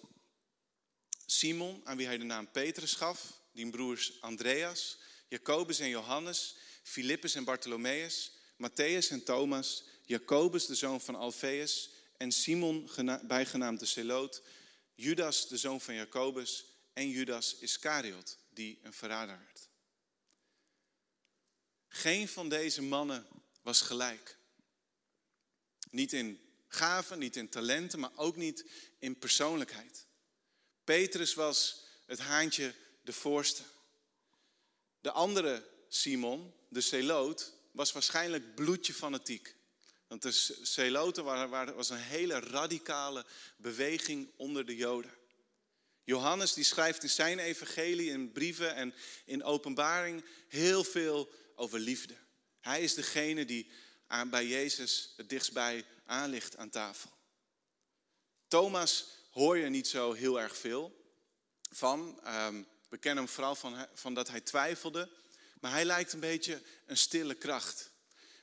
Simon, 1.26 1.80
aan 1.84 1.96
wie 1.96 2.06
hij 2.06 2.18
de 2.18 2.24
naam 2.24 2.50
Petrus 2.50 2.92
gaf, 2.92 3.40
die 3.52 3.70
broers 3.70 4.20
Andreas, 4.20 4.98
Jacobus 5.28 5.78
en 5.78 5.88
Johannes, 5.88 6.56
Filippus 6.82 7.34
en 7.34 7.44
Bartholomeus, 7.44 8.32
Matthäus 8.56 9.10
en 9.10 9.24
Thomas, 9.24 9.84
Jacobus 10.04 10.66
de 10.66 10.74
zoon 10.74 11.00
van 11.00 11.14
Alfeus 11.14 11.90
en 12.16 12.32
Simon, 12.32 12.90
bijgenaamd 13.22 13.80
de 13.80 13.86
Zeloot, 13.86 14.42
Judas 14.94 15.48
de 15.48 15.56
zoon 15.56 15.80
van 15.80 15.94
Jacobus 15.94 16.64
en 16.92 17.08
Judas 17.08 17.56
Iscariot, 17.58 18.38
die 18.50 18.78
een 18.82 18.92
verrader 18.92 19.38
werd. 19.38 19.68
Geen 21.88 22.28
van 22.28 22.48
deze 22.48 22.82
mannen 22.82 23.26
was 23.62 23.80
gelijk. 23.80 24.38
Niet 25.90 26.12
in 26.12 26.43
gaven, 26.74 27.18
niet 27.18 27.36
in 27.36 27.48
talenten, 27.48 28.00
maar 28.00 28.16
ook 28.16 28.36
niet 28.36 28.64
in 28.98 29.18
persoonlijkheid. 29.18 30.06
Petrus 30.84 31.34
was 31.34 31.84
het 32.06 32.18
haantje 32.18 32.74
de 33.02 33.12
voorste. 33.12 33.62
De 35.00 35.10
andere 35.10 35.68
Simon, 35.88 36.54
de 36.68 36.80
Celoot, 36.80 37.52
was 37.70 37.92
waarschijnlijk 37.92 38.54
bloedje 38.54 38.94
fanatiek. 38.94 39.54
Want 40.06 40.22
de 40.22 40.32
Celoten 40.62 41.24
was 41.74 41.90
een 41.90 41.96
hele 41.96 42.40
radicale 42.40 43.26
beweging 43.56 44.30
onder 44.36 44.66
de 44.66 44.76
Joden. 44.76 45.12
Johannes 46.04 46.52
die 46.52 46.64
schrijft 46.64 47.02
in 47.02 47.10
zijn 47.10 47.38
evangelie, 47.38 48.10
in 48.10 48.32
brieven 48.32 48.74
en 48.74 48.94
in 49.24 49.44
openbaring 49.44 50.24
heel 50.48 50.84
veel 50.84 51.30
over 51.54 51.78
liefde. 51.78 52.14
Hij 52.60 52.82
is 52.82 52.94
degene 52.94 53.44
die 53.44 53.70
aan, 54.06 54.30
bij 54.30 54.46
Jezus 54.46 55.12
het 55.16 55.28
dichtstbij 55.28 55.84
aanligt 56.04 56.56
aan 56.56 56.70
tafel. 56.70 57.10
Thomas 58.48 59.06
hoor 59.30 59.58
je 59.58 59.68
niet 59.68 59.88
zo 59.88 60.12
heel 60.12 60.40
erg 60.40 60.56
veel 60.56 61.04
van. 61.70 62.20
Ehm, 62.22 62.62
we 62.88 62.98
kennen 62.98 63.24
hem 63.24 63.32
vooral 63.32 63.54
van, 63.54 63.86
van 63.94 64.14
dat 64.14 64.28
hij 64.28 64.40
twijfelde. 64.40 65.10
Maar 65.60 65.70
hij 65.70 65.84
lijkt 65.84 66.12
een 66.12 66.20
beetje 66.20 66.62
een 66.86 66.96
stille 66.96 67.34
kracht. 67.34 67.90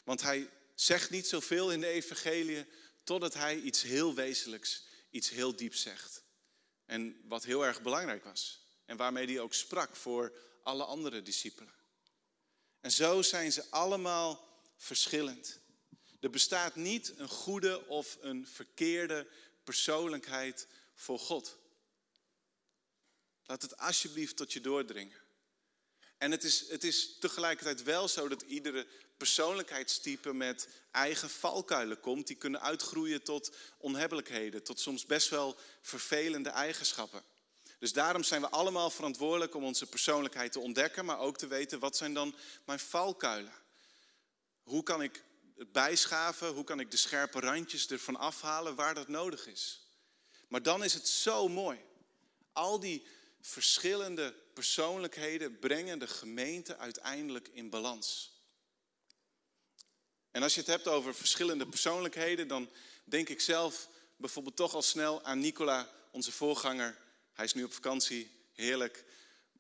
Want 0.03 0.21
hij 0.21 0.49
zegt 0.75 1.09
niet 1.09 1.27
zoveel 1.27 1.71
in 1.71 1.79
de 1.79 1.87
evangelie 1.87 2.65
totdat 3.03 3.33
hij 3.33 3.59
iets 3.59 3.81
heel 3.81 4.13
wezenlijks, 4.13 4.85
iets 5.09 5.29
heel 5.29 5.55
dieps 5.55 5.81
zegt. 5.81 6.23
En 6.85 7.21
wat 7.27 7.43
heel 7.43 7.65
erg 7.65 7.81
belangrijk 7.81 8.23
was. 8.23 8.65
En 8.85 8.97
waarmee 8.97 9.25
hij 9.25 9.39
ook 9.39 9.53
sprak 9.53 9.95
voor 9.95 10.33
alle 10.63 10.83
andere 10.83 11.21
discipelen. 11.21 11.73
En 12.79 12.91
zo 12.91 13.21
zijn 13.21 13.51
ze 13.51 13.69
allemaal 13.69 14.59
verschillend. 14.77 15.59
Er 16.21 16.29
bestaat 16.29 16.75
niet 16.75 17.13
een 17.17 17.29
goede 17.29 17.87
of 17.87 18.17
een 18.21 18.47
verkeerde 18.47 19.27
persoonlijkheid 19.63 20.67
voor 20.95 21.19
God. 21.19 21.57
Laat 23.45 23.61
het 23.61 23.77
alsjeblieft 23.77 24.35
tot 24.35 24.53
je 24.53 24.61
doordringen. 24.61 25.17
En 26.17 26.31
het 26.31 26.43
is, 26.43 26.69
het 26.69 26.83
is 26.83 27.17
tegelijkertijd 27.19 27.83
wel 27.83 28.07
zo 28.07 28.27
dat 28.27 28.41
iedere 28.41 28.87
persoonlijkheidstype 29.17 30.33
met 30.33 30.67
eigen 30.91 31.29
valkuilen 31.29 31.99
komt. 31.99 32.27
Die 32.27 32.35
kunnen 32.35 32.61
uitgroeien 32.61 33.23
tot 33.23 33.51
onhebbelijkheden, 33.77 34.63
tot 34.63 34.79
soms 34.79 35.05
best 35.05 35.29
wel 35.29 35.57
vervelende 35.81 36.49
eigenschappen. 36.49 37.23
Dus 37.79 37.93
daarom 37.93 38.23
zijn 38.23 38.41
we 38.41 38.49
allemaal 38.49 38.89
verantwoordelijk 38.89 39.55
om 39.55 39.63
onze 39.63 39.85
persoonlijkheid 39.85 40.51
te 40.51 40.59
ontdekken, 40.59 41.05
maar 41.05 41.19
ook 41.19 41.37
te 41.37 41.47
weten 41.47 41.79
wat 41.79 41.97
zijn 41.97 42.13
dan 42.13 42.35
mijn 42.65 42.79
valkuilen. 42.79 43.53
Hoe 44.63 44.83
kan 44.83 45.01
ik 45.01 45.23
het 45.61 45.71
bijschaven, 45.71 46.53
hoe 46.53 46.63
kan 46.63 46.79
ik 46.79 46.91
de 46.91 46.97
scherpe 46.97 47.39
randjes 47.39 47.87
ervan 47.87 48.15
afhalen 48.15 48.75
waar 48.75 48.93
dat 48.93 49.07
nodig 49.07 49.47
is. 49.47 49.81
Maar 50.47 50.61
dan 50.61 50.83
is 50.83 50.93
het 50.93 51.07
zo 51.07 51.47
mooi. 51.47 51.79
Al 52.53 52.79
die 52.79 53.05
verschillende 53.41 54.33
persoonlijkheden 54.53 55.59
brengen 55.59 55.99
de 55.99 56.07
gemeente 56.07 56.77
uiteindelijk 56.77 57.47
in 57.47 57.69
balans. 57.69 58.31
En 60.31 60.43
als 60.43 60.53
je 60.53 60.59
het 60.59 60.69
hebt 60.69 60.87
over 60.87 61.15
verschillende 61.15 61.65
persoonlijkheden, 61.65 62.47
dan 62.47 62.69
denk 63.03 63.29
ik 63.29 63.41
zelf 63.41 63.89
bijvoorbeeld 64.15 64.55
toch 64.55 64.73
al 64.73 64.81
snel 64.81 65.23
aan 65.23 65.39
Nicola, 65.39 65.89
onze 66.11 66.31
voorganger. 66.31 66.97
Hij 67.33 67.45
is 67.45 67.53
nu 67.53 67.63
op 67.63 67.73
vakantie, 67.73 68.31
heerlijk. 68.53 69.03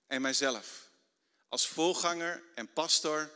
En 0.07 0.21
mijzelf. 0.21 0.89
Als 1.49 1.67
voorganger 1.67 2.43
en 2.55 2.73
pastor, 2.73 3.31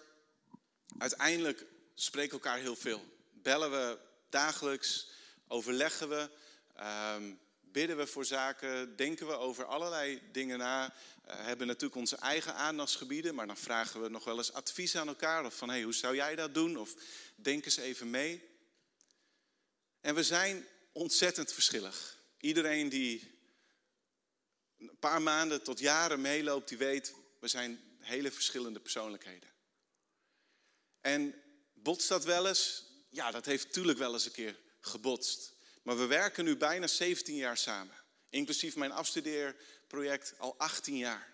uiteindelijk 0.97 1.65
spreken 1.95 2.31
elkaar 2.31 2.57
heel 2.57 2.75
veel. 2.75 3.05
Bellen 3.31 3.71
we 3.71 3.99
dagelijks, 4.29 5.09
overleggen 5.47 6.09
we, 6.09 6.29
ehm, 6.75 7.33
bidden 7.61 7.97
we 7.97 8.07
voor 8.07 8.25
zaken, 8.25 8.95
denken 8.95 9.27
we 9.27 9.33
over 9.33 9.65
allerlei 9.65 10.21
dingen 10.31 10.57
na. 10.57 10.93
Uh, 11.27 11.45
hebben 11.45 11.67
natuurlijk 11.67 11.95
onze 11.95 12.15
eigen 12.15 12.55
aandachtsgebieden, 12.55 13.35
maar 13.35 13.47
dan 13.47 13.57
vragen 13.57 14.01
we 14.01 14.09
nog 14.09 14.23
wel 14.23 14.37
eens 14.37 14.53
advies 14.53 14.95
aan 14.95 15.07
elkaar. 15.07 15.45
Of 15.45 15.55
van, 15.55 15.69
hey, 15.69 15.83
hoe 15.83 15.93
zou 15.93 16.15
jij 16.15 16.35
dat 16.35 16.53
doen? 16.53 16.77
Of 16.77 16.95
denk 17.35 17.65
eens 17.65 17.77
even 17.77 18.09
mee. 18.09 18.49
En 20.01 20.15
we 20.15 20.23
zijn 20.23 20.67
ontzettend 20.91 21.53
verschillig. 21.53 22.17
Iedereen 22.37 22.89
die 22.89 23.31
een 24.77 24.97
paar 24.99 25.21
maanden 25.21 25.63
tot 25.63 25.79
jaren 25.79 26.21
meeloopt, 26.21 26.69
die 26.69 26.77
weet, 26.77 27.13
we 27.39 27.47
zijn 27.47 27.97
hele 27.99 28.31
verschillende 28.31 28.79
persoonlijkheden. 28.79 29.49
En 31.01 31.44
botst 31.85 32.07
dat 32.07 32.23
wel 32.23 32.47
eens? 32.47 32.83
Ja, 33.09 33.31
dat 33.31 33.45
heeft 33.45 33.65
natuurlijk 33.65 33.97
wel 33.97 34.13
eens 34.13 34.25
een 34.25 34.31
keer 34.31 34.59
gebotst. 34.79 35.53
Maar 35.83 35.97
we 35.97 36.05
werken 36.05 36.45
nu 36.45 36.57
bijna 36.57 36.87
17 36.87 37.35
jaar 37.35 37.57
samen. 37.57 37.95
Inclusief 38.29 38.75
mijn 38.75 38.91
afstudeerproject 38.91 40.33
al 40.37 40.55
18 40.57 40.97
jaar. 40.97 41.33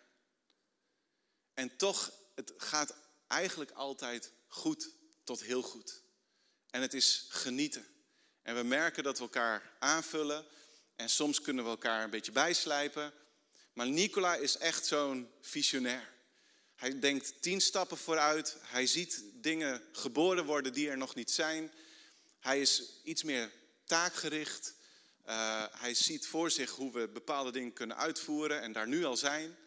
En 1.54 1.78
toch, 1.78 2.12
het 2.36 2.54
gaat 2.58 2.94
eigenlijk 3.28 3.72
altijd 3.72 4.32
goed 4.48 4.90
tot 5.24 5.44
heel 5.44 5.62
goed. 5.62 6.02
En 6.70 6.82
het 6.82 6.94
is 6.94 7.26
genieten. 7.30 7.88
En 8.42 8.56
we 8.56 8.64
merken 8.64 9.04
dat 9.04 9.18
we 9.18 9.24
elkaar 9.24 9.72
aanvullen. 9.80 10.46
En 10.96 11.10
soms 11.10 11.42
kunnen 11.42 11.64
we 11.64 11.70
elkaar 11.70 12.04
een 12.04 12.10
beetje 12.10 12.32
bijslijpen. 12.32 13.14
Maar 13.74 13.88
Nicola 13.88 14.36
is 14.36 14.58
echt 14.58 14.86
zo'n 14.86 15.32
visionair. 15.42 16.14
Hij 16.82 17.00
denkt 17.00 17.42
tien 17.42 17.62
stappen 17.62 17.98
vooruit. 17.98 18.56
Hij 18.62 18.88
ziet 18.88 19.24
dingen 19.34 19.82
geboren 19.92 20.46
worden 20.46 20.74
die 20.74 20.90
er 20.90 20.98
nog 20.98 21.16
niet 21.16 21.32
zijn. 21.32 21.72
Hij 22.40 22.62
is 22.62 23.02
iets 23.04 23.24
meer 23.24 23.52
taakgericht. 23.86 24.76
Uh, 25.28 25.66
hij 25.72 25.94
ziet 25.94 26.28
voor 26.28 26.52
zich 26.52 26.72
hoe 26.72 26.92
we 26.92 27.08
bepaalde 27.08 27.52
dingen 27.52 27.74
kunnen 27.74 27.98
uitvoeren 27.98 28.62
en 28.62 28.72
daar 28.72 28.88
nu 28.88 29.06
al 29.06 29.18
zijn. 29.18 29.58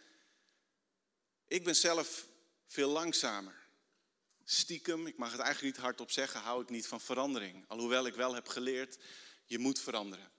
Ik 1.46 1.64
ben 1.64 1.77
zelf 1.77 2.27
veel 2.66 2.90
langzamer. 2.90 3.66
Stiekem, 4.44 5.07
ik 5.07 5.16
mag 5.16 5.33
het 5.33 5.40
eigenlijk 5.40 5.77
niet 5.77 5.85
hardop 5.85 6.11
zeggen, 6.11 6.40
hou 6.40 6.62
ik 6.62 6.70
niet 6.70 6.87
van 6.87 7.00
verandering. 7.00 7.64
Alhoewel 7.68 8.07
ik 8.07 8.14
wel 8.14 8.35
heb 8.35 8.48
geleerd, 8.48 8.98
je 9.44 9.59
moet 9.59 9.79
veranderen. 9.81 10.31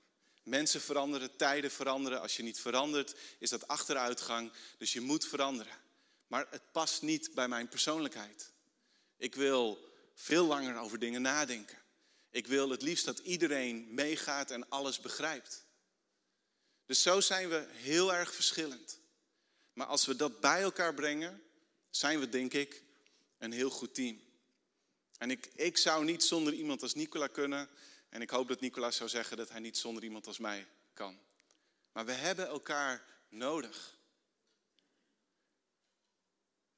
Mensen 0.43 0.81
veranderen, 0.81 1.35
tijden 1.35 1.71
veranderen. 1.71 2.21
Als 2.21 2.38
je 2.38 2.43
niet 2.43 2.59
verandert, 2.59 3.15
is 3.39 3.49
dat 3.49 3.67
achteruitgang. 3.67 4.51
Dus 4.77 4.93
je 4.93 5.01
moet 5.01 5.27
veranderen. 5.27 5.83
Maar 6.27 6.47
het 6.49 6.71
past 6.71 7.01
niet 7.01 7.33
bij 7.33 7.47
mijn 7.47 7.67
persoonlijkheid. 7.67 8.51
Ik 9.17 9.35
wil 9.35 9.93
veel 10.13 10.45
langer 10.45 10.77
over 10.77 10.99
dingen 10.99 11.21
nadenken. 11.21 11.77
Ik 12.29 12.47
wil 12.47 12.69
het 12.69 12.81
liefst 12.81 13.05
dat 13.05 13.19
iedereen 13.19 13.93
meegaat 13.93 14.51
en 14.51 14.69
alles 14.69 14.99
begrijpt. 14.99 15.65
Dus 16.85 17.01
zo 17.01 17.21
zijn 17.21 17.49
we 17.49 17.67
heel 17.71 18.13
erg 18.13 18.33
verschillend. 18.33 18.99
Maar 19.73 19.88
als 19.88 20.05
we 20.05 20.15
dat 20.15 20.39
bij 20.39 20.61
elkaar 20.61 20.93
brengen, 20.93 21.43
zijn 21.89 22.19
we 22.19 22.29
denk 22.29 22.53
ik 22.53 22.83
een 23.38 23.51
heel 23.51 23.69
goed 23.69 23.93
team. 23.93 24.21
En 25.17 25.31
ik, 25.31 25.49
ik 25.55 25.77
zou 25.77 26.05
niet 26.05 26.23
zonder 26.23 26.53
iemand 26.53 26.81
als 26.81 26.93
Nicola 26.93 27.27
kunnen. 27.27 27.69
En 28.09 28.21
ik 28.21 28.29
hoop 28.29 28.47
dat 28.47 28.59
Nicola 28.59 28.91
zou 28.91 29.09
zeggen 29.09 29.38
dat 29.38 29.49
hij 29.49 29.59
niet 29.59 29.77
zonder 29.77 30.03
iemand 30.03 30.27
als 30.27 30.38
mij 30.38 30.67
kan. 30.93 31.19
Maar 31.91 32.05
we 32.05 32.11
hebben 32.11 32.47
elkaar 32.47 33.05
nodig. 33.29 33.97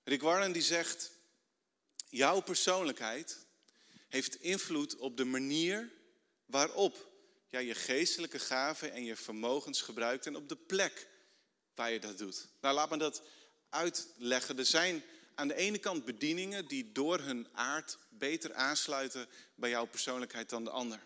Rick 0.08 0.22
Warren 0.22 0.52
die 0.52 0.62
zegt, 0.62 1.12
jouw 2.10 2.40
persoonlijkheid 2.40 3.46
heeft 4.08 4.42
invloed 4.42 4.96
op 4.96 5.18
de 5.18 5.26
manier 5.26 5.92
waarop 6.46 7.12
jij 7.48 7.66
je 7.66 7.76
geestelijke 7.76 8.40
gaven 8.40 8.92
en 8.92 9.04
je 9.04 9.16
vermogens 9.16 9.82
gebruikt 9.82 10.26
en 10.26 10.36
op 10.36 10.50
de 10.50 10.56
plek 10.56 11.08
waar 11.76 11.92
je 11.92 12.00
dat 12.00 12.18
doet. 12.18 12.48
Nou, 12.62 12.76
laat 12.76 12.90
me 12.90 12.98
dat 12.98 13.22
uitleggen. 13.70 14.58
Er 14.58 14.66
zijn 14.66 15.04
aan 15.36 15.48
de 15.48 15.56
ene 15.56 15.78
kant 15.78 16.06
bedieningen 16.06 16.68
die 16.68 16.92
door 16.92 17.20
hun 17.20 17.48
aard 17.52 17.98
beter 18.10 18.54
aansluiten 18.54 19.28
bij 19.56 19.70
jouw 19.70 19.86
persoonlijkheid 19.86 20.50
dan 20.50 20.64
de 20.64 20.70
ander. 20.70 21.02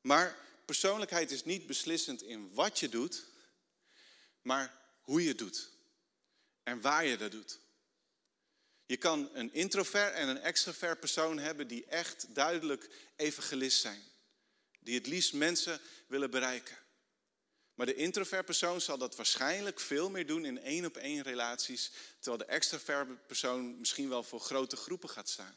Maar 0.00 0.38
persoonlijkheid 0.64 1.30
is 1.30 1.44
niet 1.44 1.66
beslissend 1.66 2.22
in 2.22 2.54
wat 2.54 2.78
je 2.78 2.88
doet, 2.88 3.24
maar 4.42 4.78
hoe 5.00 5.22
je 5.22 5.28
het 5.28 5.38
doet 5.38 5.70
en 6.62 6.80
waar 6.80 7.04
je 7.04 7.16
dat 7.16 7.30
doet. 7.30 7.62
Je 8.86 8.96
kan 8.96 9.30
een 9.32 9.52
introvert 9.52 10.14
en 10.14 10.28
een 10.28 10.40
extrovert 10.40 11.00
persoon 11.00 11.38
hebben 11.38 11.68
die 11.68 11.84
echt 11.84 12.34
duidelijk 12.34 12.88
evangelist 13.16 13.80
zijn. 13.80 14.02
Die 14.80 14.94
het 14.94 15.06
liefst 15.06 15.32
mensen 15.32 15.80
willen 16.06 16.30
bereiken. 16.30 16.76
Maar 17.74 17.86
de 17.86 17.94
introvert 17.94 18.44
persoon 18.44 18.80
zal 18.80 18.98
dat 18.98 19.16
waarschijnlijk 19.16 19.80
veel 19.80 20.10
meer 20.10 20.26
doen 20.26 20.44
in 20.44 20.58
één 20.58 20.84
op 20.84 20.96
één 20.96 21.22
relaties, 21.22 21.92
terwijl 22.20 22.44
de 22.46 22.52
extrovert 22.52 23.26
persoon 23.26 23.78
misschien 23.78 24.08
wel 24.08 24.22
voor 24.22 24.40
grote 24.40 24.76
groepen 24.76 25.08
gaat 25.08 25.28
staan. 25.28 25.56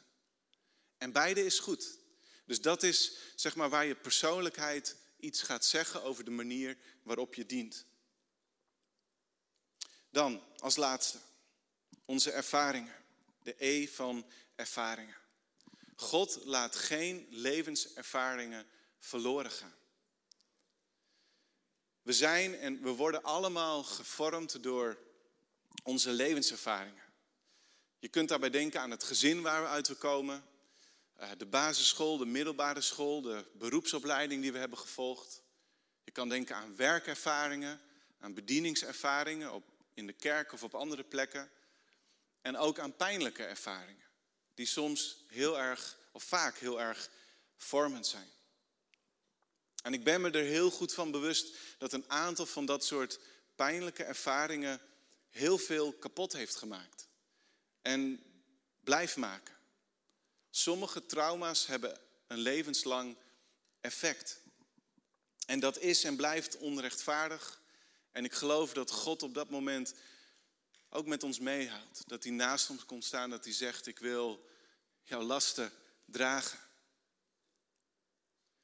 En 0.96 1.12
beide 1.12 1.44
is 1.44 1.58
goed. 1.58 1.98
Dus 2.44 2.60
dat 2.60 2.82
is 2.82 3.12
zeg 3.36 3.56
maar 3.56 3.68
waar 3.68 3.86
je 3.86 3.94
persoonlijkheid 3.94 4.96
iets 5.16 5.42
gaat 5.42 5.64
zeggen 5.64 6.02
over 6.02 6.24
de 6.24 6.30
manier 6.30 6.76
waarop 7.02 7.34
je 7.34 7.46
dient. 7.46 7.84
Dan 10.10 10.42
als 10.58 10.76
laatste 10.76 11.18
onze 12.04 12.30
ervaringen. 12.30 12.97
De 13.48 13.54
E 13.58 13.88
van 13.88 14.26
ervaringen. 14.54 15.16
God 15.96 16.44
laat 16.44 16.76
geen 16.76 17.26
levenservaringen 17.30 18.66
verloren 18.98 19.50
gaan. 19.50 19.74
We 22.02 22.12
zijn 22.12 22.54
en 22.54 22.82
we 22.82 22.90
worden 22.90 23.22
allemaal 23.22 23.82
gevormd 23.82 24.62
door 24.62 24.98
onze 25.82 26.10
levenservaringen. 26.10 27.02
Je 27.98 28.08
kunt 28.08 28.28
daarbij 28.28 28.50
denken 28.50 28.80
aan 28.80 28.90
het 28.90 29.04
gezin 29.04 29.42
waar 29.42 29.62
we 29.62 29.68
uit 29.68 29.98
komen, 29.98 30.44
eh, 31.14 31.30
de 31.38 31.46
basisschool, 31.46 32.16
de 32.16 32.26
middelbare 32.26 32.80
school, 32.80 33.20
de 33.22 33.50
beroepsopleiding 33.52 34.42
die 34.42 34.52
we 34.52 34.58
hebben 34.58 34.78
gevolgd. 34.78 35.42
Je 36.04 36.10
kan 36.10 36.28
denken 36.28 36.56
aan 36.56 36.76
werkervaringen, 36.76 37.80
aan 38.18 38.34
bedieningservaringen 38.34 39.62
in 39.94 40.06
de 40.06 40.12
kerk 40.12 40.52
of 40.52 40.62
op 40.62 40.74
andere 40.74 41.04
plekken. 41.04 41.50
En 42.48 42.56
ook 42.56 42.78
aan 42.78 42.96
pijnlijke 42.96 43.44
ervaringen, 43.44 44.06
die 44.54 44.66
soms 44.66 45.24
heel 45.26 45.58
erg, 45.58 45.98
of 46.12 46.22
vaak 46.22 46.58
heel 46.58 46.80
erg 46.80 47.10
vormend 47.56 48.06
zijn. 48.06 48.30
En 49.82 49.92
ik 49.92 50.04
ben 50.04 50.20
me 50.20 50.30
er 50.30 50.44
heel 50.44 50.70
goed 50.70 50.94
van 50.94 51.10
bewust 51.10 51.56
dat 51.78 51.92
een 51.92 52.10
aantal 52.10 52.46
van 52.46 52.66
dat 52.66 52.84
soort 52.84 53.18
pijnlijke 53.54 54.04
ervaringen 54.04 54.80
heel 55.28 55.58
veel 55.58 55.92
kapot 55.92 56.32
heeft 56.32 56.56
gemaakt. 56.56 57.08
En 57.82 58.22
blijft 58.80 59.16
maken. 59.16 59.56
Sommige 60.50 61.06
trauma's 61.06 61.66
hebben 61.66 62.00
een 62.26 62.38
levenslang 62.38 63.18
effect. 63.80 64.40
En 65.46 65.60
dat 65.60 65.78
is 65.78 66.04
en 66.04 66.16
blijft 66.16 66.56
onrechtvaardig. 66.56 67.60
En 68.12 68.24
ik 68.24 68.32
geloof 68.32 68.72
dat 68.72 68.90
God 68.90 69.22
op 69.22 69.34
dat 69.34 69.50
moment 69.50 69.94
ook 70.90 71.06
met 71.06 71.22
ons 71.22 71.38
meehoudt. 71.38 72.02
Dat 72.06 72.22
hij 72.22 72.32
naast 72.32 72.70
ons 72.70 72.84
komt 72.84 73.04
staan, 73.04 73.30
dat 73.30 73.44
hij 73.44 73.52
zegt, 73.52 73.86
ik 73.86 73.98
wil 73.98 74.48
jouw 75.02 75.22
lasten 75.22 75.72
dragen. 76.04 76.58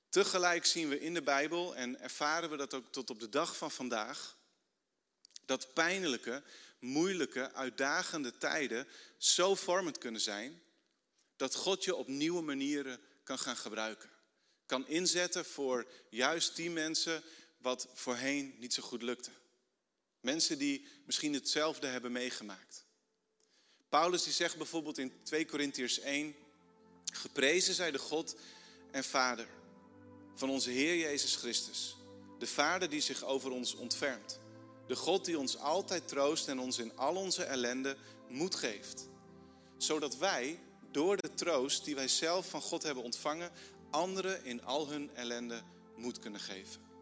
Tegelijk 0.09 0.65
zien 0.65 0.89
we 0.89 1.01
in 1.01 1.15
de 1.15 1.23
Bijbel 1.23 1.77
en 1.77 2.01
ervaren 2.01 2.51
we 2.51 2.57
dat 2.57 2.75
ook 2.75 2.93
tot 2.93 3.11
op 3.11 3.21
de 3.21 3.29
dag 3.29 3.57
van 3.57 3.71
vandaag, 3.71 4.37
dat 5.45 5.73
pijnlijke, 5.73 6.43
moeilijke, 6.79 7.53
uitdagende 7.53 8.39
tijden 8.39 8.89
zo 9.19 9.55
vormend 9.55 9.99
kunnen 9.99 10.21
zijn, 10.21 10.63
dat 11.37 11.55
God 11.55 11.85
je 11.85 11.95
op 11.95 12.09
nieuwe 12.09 12.43
manieren 12.43 13.01
kan 13.23 13.39
gaan 13.39 13.57
gebruiken. 13.57 14.11
Kan 14.67 14.89
inzetten 14.89 15.45
voor 15.45 15.87
juist 16.11 16.57
die 16.57 16.71
mensen 16.71 17.23
wat 17.57 17.89
voorheen 17.95 18.55
niet 18.59 18.75
zo 18.75 18.83
goed 18.83 19.03
lukte. 19.03 19.31
Mensen 20.25 20.59
die 20.59 20.87
misschien 21.07 21.33
hetzelfde 21.33 21.87
hebben 21.87 22.13
meegemaakt. 22.13 22.85
Paulus 23.89 24.23
die 24.23 24.33
zegt 24.33 24.57
bijvoorbeeld 24.57 24.99
in 24.99 25.13
2 25.23 25.45
Korintiërs 25.47 26.01
1, 26.01 26.35
geprezen 27.13 27.75
zij 27.75 27.91
de 27.91 27.99
God 27.99 28.37
en 28.91 29.05
Vader 29.05 29.47
van 30.35 30.51
onze 30.51 30.71
Heer 30.71 30.97
Jezus 30.97 31.37
Christus. 31.37 31.97
De 32.39 32.47
Vader 32.47 32.91
die 32.91 33.01
zich 33.01 33.25
over 33.25 33.51
ons 33.51 33.75
ontfermt. 33.75 34.39
De 34.87 34.97
God 34.97 35.25
die 35.25 35.39
ons 35.39 35.59
altijd 35.59 36.09
troost 36.09 36.49
en 36.49 36.59
ons 36.59 36.79
in 36.79 36.97
al 36.97 37.15
onze 37.17 37.45
ellende 37.45 37.97
moed 38.29 38.55
geeft. 38.55 39.09
Zodat 39.79 40.17
wij 40.17 40.61
door 40.93 41.17
de 41.17 41.35
troost 41.35 41.85
die 41.85 41.95
wij 41.95 42.09
zelf 42.09 42.49
van 42.49 42.61
God 42.61 42.83
hebben 42.83 43.05
ontvangen, 43.05 43.51
anderen 43.91 44.45
in 44.45 44.65
al 44.65 44.89
hun 44.89 45.11
ellende 45.15 45.63
moed 45.97 46.19
kunnen 46.19 46.41
geven. 46.41 46.94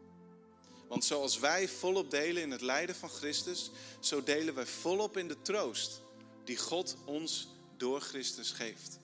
Want 0.93 1.05
zoals 1.05 1.39
wij 1.39 1.69
volop 1.69 2.11
delen 2.11 2.43
in 2.43 2.51
het 2.51 2.61
lijden 2.61 2.95
van 2.95 3.09
Christus, 3.09 3.71
zo 4.01 4.23
delen 4.23 4.55
wij 4.55 4.67
volop 4.67 5.17
in 5.17 5.29
de 5.29 5.43
troost 5.43 6.01
die 6.45 6.57
God 6.57 6.97
ons 7.05 7.49
door 7.77 8.01
Christus 8.01 8.51
geeft. 8.51 8.99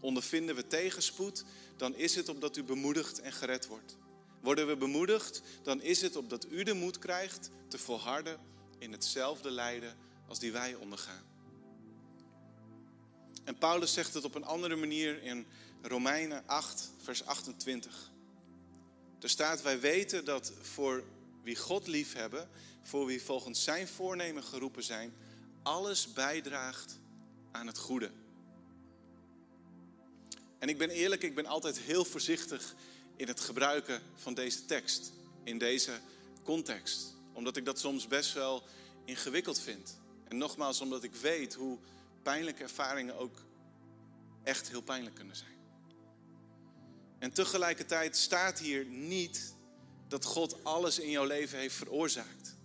Ondervinden 0.00 0.54
we 0.54 0.66
tegenspoed, 0.66 1.44
dan 1.76 1.94
is 1.94 2.14
het 2.14 2.28
opdat 2.28 2.56
u 2.56 2.62
bemoedigd 2.62 3.20
en 3.20 3.32
gered 3.32 3.66
wordt. 3.66 3.96
Worden 4.40 4.66
we 4.66 4.76
bemoedigd, 4.76 5.42
dan 5.62 5.82
is 5.82 6.00
het 6.00 6.16
opdat 6.16 6.46
u 6.50 6.62
de 6.62 6.74
moed 6.74 6.98
krijgt 6.98 7.50
te 7.68 7.78
volharden 7.78 8.40
in 8.78 8.92
hetzelfde 8.92 9.50
lijden 9.50 9.96
als 10.28 10.38
die 10.38 10.52
wij 10.52 10.74
ondergaan. 10.74 11.24
En 13.44 13.58
Paulus 13.58 13.92
zegt 13.92 14.14
het 14.14 14.24
op 14.24 14.34
een 14.34 14.44
andere 14.44 14.76
manier 14.76 15.22
in 15.22 15.46
Romeinen 15.82 16.42
8, 16.46 16.90
vers 17.02 17.24
28. 17.24 18.12
Er 19.24 19.30
staat, 19.30 19.62
wij 19.62 19.80
weten 19.80 20.24
dat 20.24 20.52
voor 20.60 21.04
wie 21.42 21.56
God 21.56 21.86
lief 21.86 22.12
hebben, 22.12 22.48
voor 22.82 23.06
wie 23.06 23.22
volgens 23.22 23.64
zijn 23.64 23.88
voornemen 23.88 24.42
geroepen 24.42 24.82
zijn, 24.82 25.14
alles 25.62 26.12
bijdraagt 26.12 26.98
aan 27.52 27.66
het 27.66 27.78
goede. 27.78 28.10
En 30.58 30.68
ik 30.68 30.78
ben 30.78 30.90
eerlijk, 30.90 31.22
ik 31.22 31.34
ben 31.34 31.46
altijd 31.46 31.78
heel 31.78 32.04
voorzichtig 32.04 32.74
in 33.16 33.28
het 33.28 33.40
gebruiken 33.40 34.02
van 34.14 34.34
deze 34.34 34.64
tekst, 34.64 35.12
in 35.44 35.58
deze 35.58 36.00
context. 36.42 37.14
Omdat 37.32 37.56
ik 37.56 37.64
dat 37.64 37.78
soms 37.78 38.06
best 38.06 38.32
wel 38.32 38.62
ingewikkeld 39.04 39.60
vind. 39.60 39.98
En 40.28 40.36
nogmaals, 40.36 40.80
omdat 40.80 41.02
ik 41.02 41.14
weet 41.14 41.54
hoe 41.54 41.78
pijnlijke 42.22 42.62
ervaringen 42.62 43.18
ook 43.18 43.42
echt 44.42 44.68
heel 44.68 44.82
pijnlijk 44.82 45.14
kunnen 45.14 45.36
zijn. 45.36 45.53
En 47.24 47.32
tegelijkertijd 47.32 48.16
staat 48.16 48.58
hier 48.58 48.84
niet 48.84 49.54
dat 50.08 50.24
God 50.24 50.64
alles 50.64 50.98
in 50.98 51.10
jouw 51.10 51.24
leven 51.24 51.58
heeft 51.58 51.74
veroorzaakt. 51.74 52.56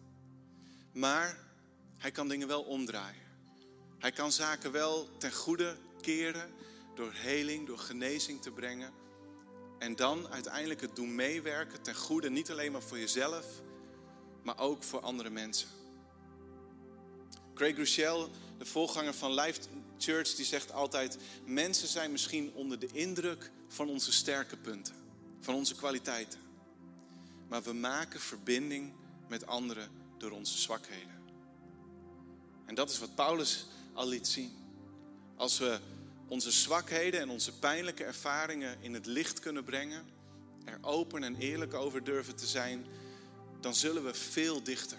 Maar 0.94 1.38
hij 1.98 2.12
kan 2.12 2.28
dingen 2.28 2.48
wel 2.48 2.62
omdraaien. 2.62 3.22
Hij 4.00 4.12
kan 4.12 4.32
zaken 4.32 4.72
wel 4.72 5.18
ten 5.18 5.34
goede 5.34 5.78
keren 6.02 6.52
door 6.96 7.12
heling, 7.14 7.68
door 7.68 7.78
genezing 7.78 8.42
te 8.42 8.52
brengen. 8.52 8.94
En 9.78 9.96
dan 9.96 10.28
uiteindelijk 10.28 10.82
het 10.82 10.96
doen 10.96 11.16
meewerken 11.16 11.82
ten 11.82 11.96
goede, 11.96 12.30
niet 12.30 12.52
alleen 12.52 12.72
maar 12.72 12.84
voor 12.84 13.00
jezelf, 13.00 13.46
maar 14.44 14.58
ook 14.58 14.84
voor 14.84 15.00
andere 15.00 15.30
mensen. 15.30 15.68
Craig 17.54 17.78
Rochelle, 17.78 18.30
de 18.60 18.66
voorganger 18.66 19.14
van 19.14 19.34
Life 19.34 19.60
Church, 19.98 20.36
die 20.36 20.46
zegt 20.46 20.72
altijd: 20.72 21.18
mensen 21.46 21.88
zijn 21.88 22.12
misschien 22.12 22.54
onder 22.54 22.80
de 22.80 22.90
indruk 22.92 23.52
van 23.68 23.90
onze 23.90 24.12
sterke 24.12 24.58
punten, 24.58 24.96
van 25.40 25.56
onze 25.56 25.76
kwaliteiten. 25.76 26.40
Maar 27.48 27.64
we 27.64 27.74
maken 27.74 28.20
verbinding 28.20 28.94
met 29.28 29.46
anderen 29.46 29.90
door 30.18 30.32
onze 30.32 30.58
zwakheden. 30.58 31.18
En 32.66 32.76
dat 32.76 32.90
is 32.90 33.00
wat 33.00 33.16
Paulus 33.16 33.66
al 33.94 34.08
liet 34.08 34.28
zien. 34.28 34.52
Als 35.36 35.58
we 35.58 35.80
onze 36.28 36.52
zwakheden 36.52 37.20
en 37.20 37.30
onze 37.30 37.60
pijnlijke 37.60 38.04
ervaringen 38.04 38.78
in 38.82 38.94
het 38.94 39.06
licht 39.06 39.40
kunnen 39.40 39.64
brengen, 39.64 40.06
er 40.66 40.78
open 40.82 41.24
en 41.24 41.36
eerlijk 41.36 41.74
over 41.74 42.04
durven 42.04 42.36
te 42.36 42.48
zijn, 42.48 42.86
dan 43.60 43.76
zullen 43.76 44.04
we 44.04 44.14
veel 44.14 44.64
dichter 44.64 44.98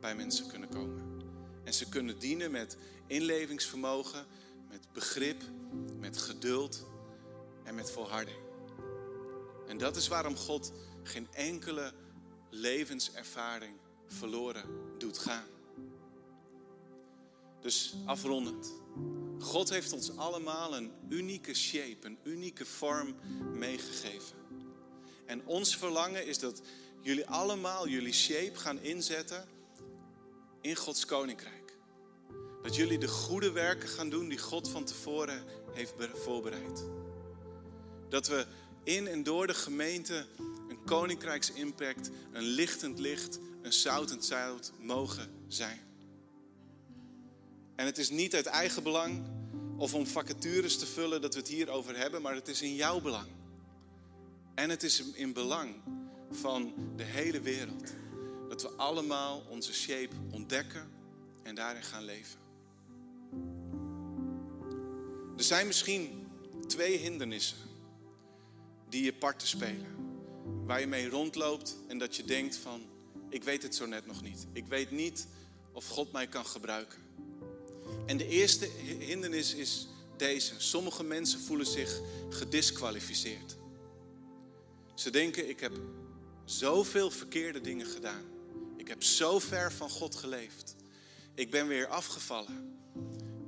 bij 0.00 0.14
mensen 0.14 0.46
kunnen 0.46 0.68
komen. 0.68 1.05
En 1.66 1.74
ze 1.74 1.88
kunnen 1.88 2.18
dienen 2.18 2.50
met 2.50 2.76
inlevingsvermogen, 3.06 4.26
met 4.68 4.86
begrip, 4.92 5.42
met 5.98 6.18
geduld 6.18 6.86
en 7.64 7.74
met 7.74 7.90
volharding. 7.90 8.38
En 9.66 9.78
dat 9.78 9.96
is 9.96 10.08
waarom 10.08 10.36
God 10.36 10.72
geen 11.02 11.28
enkele 11.32 11.92
levenservaring 12.50 13.76
verloren 14.06 14.64
doet 14.98 15.18
gaan. 15.18 15.46
Dus 17.60 17.94
afrondend. 18.04 18.72
God 19.38 19.70
heeft 19.70 19.92
ons 19.92 20.16
allemaal 20.16 20.76
een 20.76 20.92
unieke 21.08 21.54
shape, 21.54 22.06
een 22.06 22.18
unieke 22.22 22.66
vorm 22.66 23.14
meegegeven. 23.52 24.36
En 25.24 25.46
ons 25.46 25.76
verlangen 25.76 26.26
is 26.26 26.38
dat 26.38 26.60
jullie 27.00 27.26
allemaal 27.26 27.88
jullie 27.88 28.12
shape 28.12 28.58
gaan 28.58 28.80
inzetten 28.80 29.48
in 30.60 30.76
Gods 30.76 31.04
koninkrijk. 31.04 31.76
Dat 32.62 32.76
jullie 32.76 32.98
de 32.98 33.08
goede 33.08 33.50
werken 33.50 33.88
gaan 33.88 34.10
doen 34.10 34.28
die 34.28 34.38
God 34.38 34.68
van 34.68 34.84
tevoren 34.84 35.44
heeft 35.72 35.94
voorbereid. 36.14 36.84
Dat 38.08 38.26
we 38.26 38.46
in 38.84 39.06
en 39.06 39.22
door 39.22 39.46
de 39.46 39.54
gemeente 39.54 40.26
een 40.68 40.84
koninkrijksimpact, 40.84 42.10
een 42.32 42.42
lichtend 42.42 42.98
licht, 42.98 43.38
een 43.62 43.72
zoutend 43.72 44.24
zout 44.24 44.72
mogen 44.80 45.30
zijn. 45.48 45.80
En 47.76 47.86
het 47.86 47.98
is 47.98 48.10
niet 48.10 48.34
uit 48.34 48.46
eigen 48.46 48.82
belang 48.82 49.24
of 49.76 49.94
om 49.94 50.06
vacatures 50.06 50.78
te 50.78 50.86
vullen 50.86 51.20
dat 51.20 51.34
we 51.34 51.40
het 51.40 51.48
hierover 51.48 51.96
hebben, 51.96 52.22
maar 52.22 52.34
het 52.34 52.48
is 52.48 52.62
in 52.62 52.74
jouw 52.74 53.00
belang. 53.00 53.28
En 54.54 54.70
het 54.70 54.82
is 54.82 55.02
in 55.12 55.32
belang 55.32 55.74
van 56.30 56.74
de 56.96 57.02
hele 57.02 57.40
wereld. 57.40 57.92
Dat 58.48 58.62
we 58.62 58.68
allemaal 58.68 59.42
onze 59.48 59.74
shape 59.74 60.14
ontdekken 60.30 60.90
en 61.42 61.54
daarin 61.54 61.82
gaan 61.82 62.04
leven. 62.04 62.38
Er 65.36 65.44
zijn 65.44 65.66
misschien 65.66 66.26
twee 66.66 66.96
hindernissen 66.96 67.58
die 68.88 69.04
je 69.04 69.12
parten 69.12 69.48
spelen. 69.48 69.94
Waar 70.64 70.80
je 70.80 70.86
mee 70.86 71.08
rondloopt 71.08 71.76
en 71.88 71.98
dat 71.98 72.16
je 72.16 72.24
denkt 72.24 72.56
van, 72.56 72.80
ik 73.28 73.44
weet 73.44 73.62
het 73.62 73.74
zo 73.74 73.86
net 73.86 74.06
nog 74.06 74.22
niet. 74.22 74.46
Ik 74.52 74.66
weet 74.66 74.90
niet 74.90 75.26
of 75.72 75.88
God 75.88 76.12
mij 76.12 76.26
kan 76.26 76.46
gebruiken. 76.46 76.98
En 78.06 78.16
de 78.16 78.28
eerste 78.28 78.68
hindernis 78.98 79.54
is 79.54 79.88
deze. 80.16 80.54
Sommige 80.58 81.04
mensen 81.04 81.40
voelen 81.40 81.66
zich 81.66 82.00
gedisqualificeerd. 82.30 83.56
Ze 84.94 85.10
denken, 85.10 85.48
ik 85.48 85.60
heb 85.60 85.72
zoveel 86.44 87.10
verkeerde 87.10 87.60
dingen 87.60 87.86
gedaan. 87.86 88.24
Ik 88.86 88.92
heb 88.92 89.02
zo 89.02 89.38
ver 89.38 89.72
van 89.72 89.90
God 89.90 90.16
geleefd. 90.16 90.76
Ik 91.34 91.50
ben 91.50 91.66
weer 91.66 91.86
afgevallen. 91.86 92.78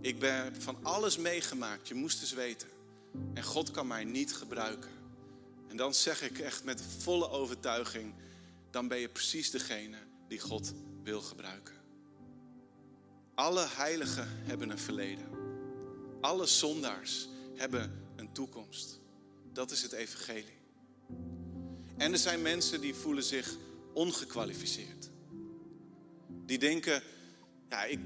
Ik 0.01 0.19
ben 0.19 0.63
van 0.63 0.79
alles 0.83 1.17
meegemaakt. 1.17 1.89
Je 1.89 1.95
moest 1.95 2.21
eens 2.21 2.33
weten. 2.33 2.69
En 3.35 3.43
God 3.43 3.71
kan 3.71 3.87
mij 3.87 4.05
niet 4.05 4.35
gebruiken. 4.35 4.91
En 5.69 5.77
dan 5.77 5.95
zeg 5.95 6.23
ik 6.23 6.39
echt 6.39 6.65
met 6.65 6.83
volle 6.99 7.29
overtuiging: 7.29 8.15
dan 8.71 8.89
ben 8.89 8.99
je 8.99 9.09
precies 9.09 9.51
degene 9.51 9.97
die 10.29 10.39
God 10.39 10.73
wil 11.03 11.21
gebruiken. 11.21 11.75
Alle 13.35 13.67
heiligen 13.69 14.29
hebben 14.31 14.71
een 14.71 14.79
verleden. 14.79 15.29
Alle 16.21 16.47
zondaars 16.47 17.29
hebben 17.55 18.05
een 18.17 18.33
toekomst. 18.33 19.01
Dat 19.53 19.71
is 19.71 19.83
het 19.83 19.93
evangelie. 19.93 20.59
En 21.97 22.13
er 22.13 22.19
zijn 22.19 22.43
mensen 22.43 22.81
die 22.81 22.95
voelen 22.95 23.25
zich 23.25 23.57
ongekwalificeerd. 23.93 25.11
Die 26.49 26.59
denken, 26.59 27.03
ja, 27.69 27.85
ik, 27.85 28.01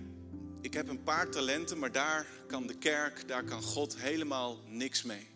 ik 0.60 0.74
heb 0.74 0.88
een 0.88 1.02
paar 1.02 1.30
talenten, 1.30 1.78
maar 1.78 1.92
daar 1.92 2.26
kan 2.46 2.66
de 2.66 2.78
kerk, 2.78 3.28
daar 3.28 3.44
kan 3.44 3.62
God 3.62 3.96
helemaal 3.96 4.58
niks 4.66 5.02
mee. 5.02 5.26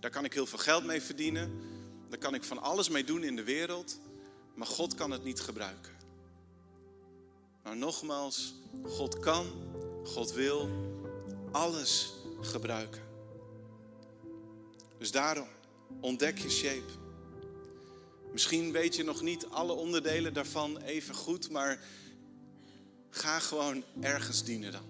Daar 0.00 0.10
kan 0.10 0.24
ik 0.24 0.32
heel 0.32 0.46
veel 0.46 0.58
geld 0.58 0.84
mee 0.84 1.02
verdienen. 1.02 1.60
Daar 2.08 2.18
kan 2.18 2.34
ik 2.34 2.44
van 2.44 2.58
alles 2.58 2.88
mee 2.88 3.04
doen 3.04 3.24
in 3.24 3.36
de 3.36 3.44
wereld. 3.44 4.00
Maar 4.54 4.66
God 4.66 4.94
kan 4.94 5.10
het 5.10 5.24
niet 5.24 5.40
gebruiken. 5.40 5.92
Maar 7.62 7.76
nogmaals, 7.76 8.54
God 8.84 9.18
kan, 9.18 9.46
God 10.04 10.32
wil 10.32 10.70
alles 11.52 12.12
gebruiken. 12.40 13.02
Dus 14.98 15.10
daarom, 15.10 15.48
ontdek 16.00 16.38
je 16.38 16.50
shape. 16.50 16.92
Misschien 18.32 18.72
weet 18.72 18.96
je 18.96 19.02
nog 19.02 19.22
niet 19.22 19.46
alle 19.46 19.72
onderdelen 19.72 20.34
daarvan 20.34 20.78
even 20.78 21.14
goed, 21.14 21.50
maar 21.50 21.80
ga 23.14 23.38
gewoon 23.38 23.84
ergens 24.00 24.44
dienen 24.44 24.72
dan. 24.72 24.84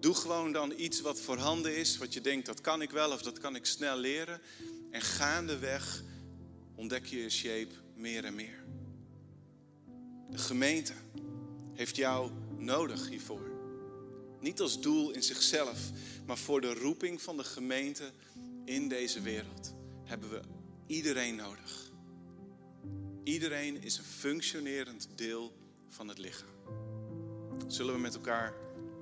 Doe 0.00 0.14
gewoon 0.14 0.52
dan 0.52 0.72
iets 0.76 1.00
wat 1.00 1.20
voorhanden 1.20 1.76
is, 1.76 1.98
wat 1.98 2.14
je 2.14 2.20
denkt 2.20 2.46
dat 2.46 2.60
kan 2.60 2.82
ik 2.82 2.90
wel 2.90 3.12
of 3.12 3.22
dat 3.22 3.38
kan 3.38 3.56
ik 3.56 3.66
snel 3.66 3.96
leren. 3.96 4.40
En 4.90 5.00
gaandeweg 5.00 6.02
ontdek 6.74 7.06
je 7.06 7.18
je 7.18 7.30
shape 7.30 7.74
meer 7.94 8.24
en 8.24 8.34
meer. 8.34 8.64
De 10.30 10.38
gemeente 10.38 10.92
heeft 11.74 11.96
jou 11.96 12.30
nodig 12.56 13.08
hiervoor. 13.08 13.50
Niet 14.40 14.60
als 14.60 14.80
doel 14.80 15.10
in 15.10 15.22
zichzelf, 15.22 15.78
maar 16.26 16.38
voor 16.38 16.60
de 16.60 16.74
roeping 16.74 17.22
van 17.22 17.36
de 17.36 17.44
gemeente 17.44 18.12
in 18.64 18.88
deze 18.88 19.20
wereld 19.20 19.74
hebben 20.04 20.30
we 20.30 20.40
iedereen 20.86 21.34
nodig. 21.34 21.90
Iedereen 23.24 23.82
is 23.82 23.98
een 23.98 24.04
functionerend 24.04 25.08
deel 25.14 25.52
van 25.88 26.08
het 26.08 26.18
lichaam. 26.18 26.51
Zullen 27.66 27.94
we 27.94 28.00
met 28.00 28.14
elkaar 28.14 28.54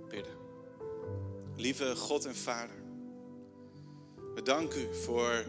bidden? 0.09 0.33
Lieve 1.57 1.97
God 1.97 2.25
en 2.25 2.37
Vader, 2.37 2.77
we 4.35 4.43
danken 4.43 4.81
u 4.81 4.95
voor 4.95 5.45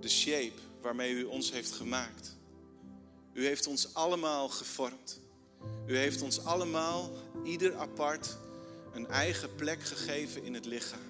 de 0.00 0.08
shape 0.08 0.58
waarmee 0.80 1.14
u 1.14 1.24
ons 1.24 1.52
heeft 1.52 1.72
gemaakt. 1.72 2.36
U 3.32 3.46
heeft 3.46 3.66
ons 3.66 3.94
allemaal 3.94 4.48
gevormd. 4.48 5.20
U 5.86 5.96
heeft 5.96 6.22
ons 6.22 6.44
allemaal, 6.44 7.10
ieder 7.44 7.74
apart, 7.74 8.36
een 8.92 9.06
eigen 9.06 9.54
plek 9.54 9.82
gegeven 9.82 10.44
in 10.44 10.54
het 10.54 10.64
lichaam. 10.64 11.00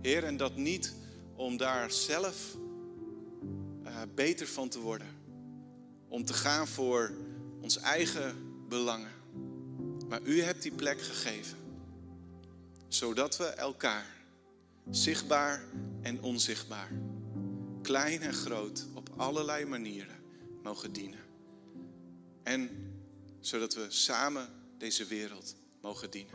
Heer, 0.00 0.24
en 0.24 0.36
dat 0.36 0.56
niet 0.56 0.94
om 1.36 1.56
daar 1.56 1.90
zelf 1.90 2.56
uh, 3.84 4.00
beter 4.14 4.46
van 4.46 4.68
te 4.68 4.80
worden. 4.80 5.06
Om 6.08 6.24
te 6.24 6.34
gaan 6.34 6.68
voor 6.68 7.10
ons 7.60 7.78
eigen 7.78 8.36
belangen. 8.68 9.21
Maar 10.12 10.22
u 10.22 10.42
hebt 10.42 10.62
die 10.62 10.72
plek 10.72 11.02
gegeven. 11.02 11.58
Zodat 12.88 13.36
we 13.36 13.44
elkaar, 13.44 14.06
zichtbaar 14.90 15.64
en 16.02 16.22
onzichtbaar, 16.22 16.90
klein 17.82 18.20
en 18.20 18.32
groot, 18.32 18.86
op 18.94 19.10
allerlei 19.16 19.64
manieren 19.64 20.16
mogen 20.62 20.92
dienen. 20.92 21.20
En 22.42 22.70
zodat 23.40 23.74
we 23.74 23.86
samen 23.88 24.48
deze 24.78 25.04
wereld 25.04 25.56
mogen 25.80 26.10
dienen. 26.10 26.34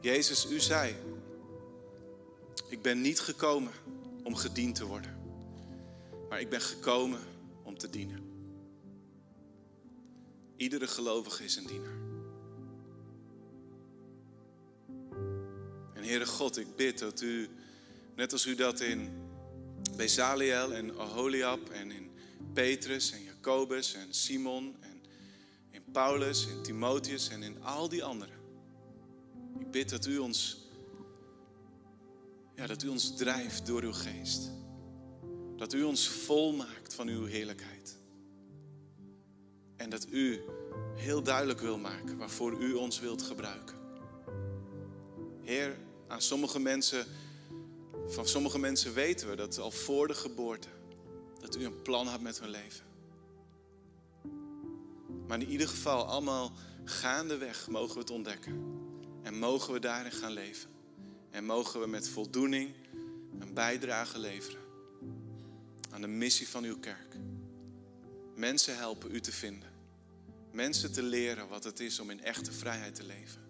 Jezus, 0.00 0.50
u 0.50 0.60
zei, 0.60 0.94
ik 2.68 2.82
ben 2.82 3.00
niet 3.00 3.20
gekomen 3.20 3.72
om 4.22 4.34
gediend 4.34 4.74
te 4.74 4.84
worden, 4.84 5.18
maar 6.28 6.40
ik 6.40 6.48
ben 6.48 6.60
gekomen 6.60 7.20
om 7.62 7.78
te 7.78 7.90
dienen. 7.90 8.31
Iedere 10.56 10.86
gelovige 10.86 11.44
is 11.44 11.56
een 11.56 11.66
dienaar. 11.66 12.00
En 15.94 16.02
Heere 16.08 16.26
God, 16.26 16.56
ik 16.56 16.76
bid 16.76 16.98
dat 16.98 17.20
u, 17.20 17.48
net 18.16 18.32
als 18.32 18.46
u 18.46 18.54
dat 18.54 18.80
in 18.80 19.10
Bezaliel 19.96 20.74
en 20.74 20.98
Oholiab 20.98 21.70
en 21.70 21.90
in 21.90 22.10
Petrus 22.52 23.12
en 23.12 23.22
Jacobus 23.22 23.94
en 23.94 24.14
Simon 24.14 24.76
en 24.80 25.02
in 25.70 25.82
Paulus 25.92 26.48
en 26.48 26.62
Timotheus 26.62 27.28
en 27.28 27.42
in 27.42 27.62
al 27.62 27.88
die 27.88 28.04
anderen. 28.04 28.36
Ik 29.58 29.70
bid 29.70 29.90
dat 29.90 30.06
u 30.06 30.18
ons, 30.18 30.58
ja, 32.54 32.66
dat 32.66 32.82
u 32.82 32.88
ons 32.88 33.16
drijft 33.16 33.66
door 33.66 33.82
uw 33.82 33.92
geest. 33.92 34.50
Dat 35.56 35.72
u 35.72 35.82
ons 35.82 36.08
volmaakt 36.08 36.94
van 36.94 37.08
uw 37.08 37.24
heerlijkheid. 37.24 37.96
En 39.82 39.90
dat 39.90 40.06
u 40.10 40.40
heel 40.94 41.22
duidelijk 41.22 41.60
wil 41.60 41.78
maken 41.78 42.16
waarvoor 42.16 42.52
u 42.52 42.72
ons 42.72 43.00
wilt 43.00 43.22
gebruiken. 43.22 43.76
Heer, 45.42 45.78
aan 46.08 46.22
sommige 46.22 46.58
mensen, 46.58 47.06
van 48.06 48.28
sommige 48.28 48.58
mensen 48.58 48.94
weten 48.94 49.28
we 49.28 49.36
dat 49.36 49.58
al 49.58 49.70
voor 49.70 50.06
de 50.08 50.14
geboorte, 50.14 50.68
dat 51.40 51.56
u 51.56 51.64
een 51.64 51.82
plan 51.82 52.08
hebt 52.08 52.22
met 52.22 52.40
hun 52.40 52.48
leven. 52.48 52.84
Maar 55.26 55.40
in 55.40 55.48
ieder 55.48 55.68
geval 55.68 56.06
allemaal 56.06 56.52
gaandeweg 56.84 57.68
mogen 57.68 57.94
we 57.94 58.00
het 58.00 58.10
ontdekken. 58.10 58.80
En 59.22 59.38
mogen 59.38 59.72
we 59.72 59.80
daarin 59.80 60.12
gaan 60.12 60.32
leven. 60.32 60.70
En 61.30 61.44
mogen 61.44 61.80
we 61.80 61.86
met 61.86 62.08
voldoening 62.08 62.74
een 63.38 63.54
bijdrage 63.54 64.18
leveren 64.18 64.60
aan 65.90 66.00
de 66.00 66.06
missie 66.06 66.48
van 66.48 66.64
uw 66.64 66.78
kerk. 66.78 67.16
Mensen 68.34 68.76
helpen 68.76 69.14
u 69.14 69.20
te 69.20 69.32
vinden. 69.32 69.71
Mensen 70.52 70.92
te 70.92 71.02
leren 71.02 71.48
wat 71.48 71.64
het 71.64 71.80
is 71.80 72.00
om 72.00 72.10
in 72.10 72.20
echte 72.20 72.52
vrijheid 72.52 72.94
te 72.94 73.04
leven. 73.04 73.40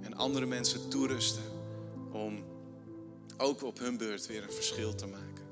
En 0.00 0.14
andere 0.14 0.46
mensen 0.46 0.88
toerusten 0.88 1.42
om 2.12 2.44
ook 3.36 3.62
op 3.62 3.78
hun 3.78 3.96
beurt 3.96 4.26
weer 4.26 4.42
een 4.42 4.52
verschil 4.52 4.94
te 4.94 5.06
maken. 5.06 5.44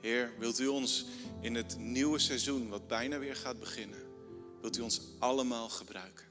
Heer, 0.00 0.32
wilt 0.38 0.58
u 0.58 0.66
ons 0.66 1.06
in 1.40 1.54
het 1.54 1.78
nieuwe 1.78 2.18
seizoen, 2.18 2.68
wat 2.68 2.86
bijna 2.86 3.18
weer 3.18 3.36
gaat 3.36 3.58
beginnen, 3.58 3.98
wilt 4.60 4.78
u 4.78 4.80
ons 4.80 5.00
allemaal 5.18 5.68
gebruiken? 5.68 6.26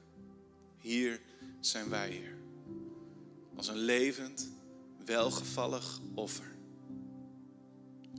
Hier 0.78 1.20
zijn 1.60 1.88
wij, 1.88 2.10
Heer. 2.10 2.36
Als 3.56 3.68
een 3.68 3.76
levend, 3.76 4.50
welgevallig 5.04 6.00
offer. 6.14 6.56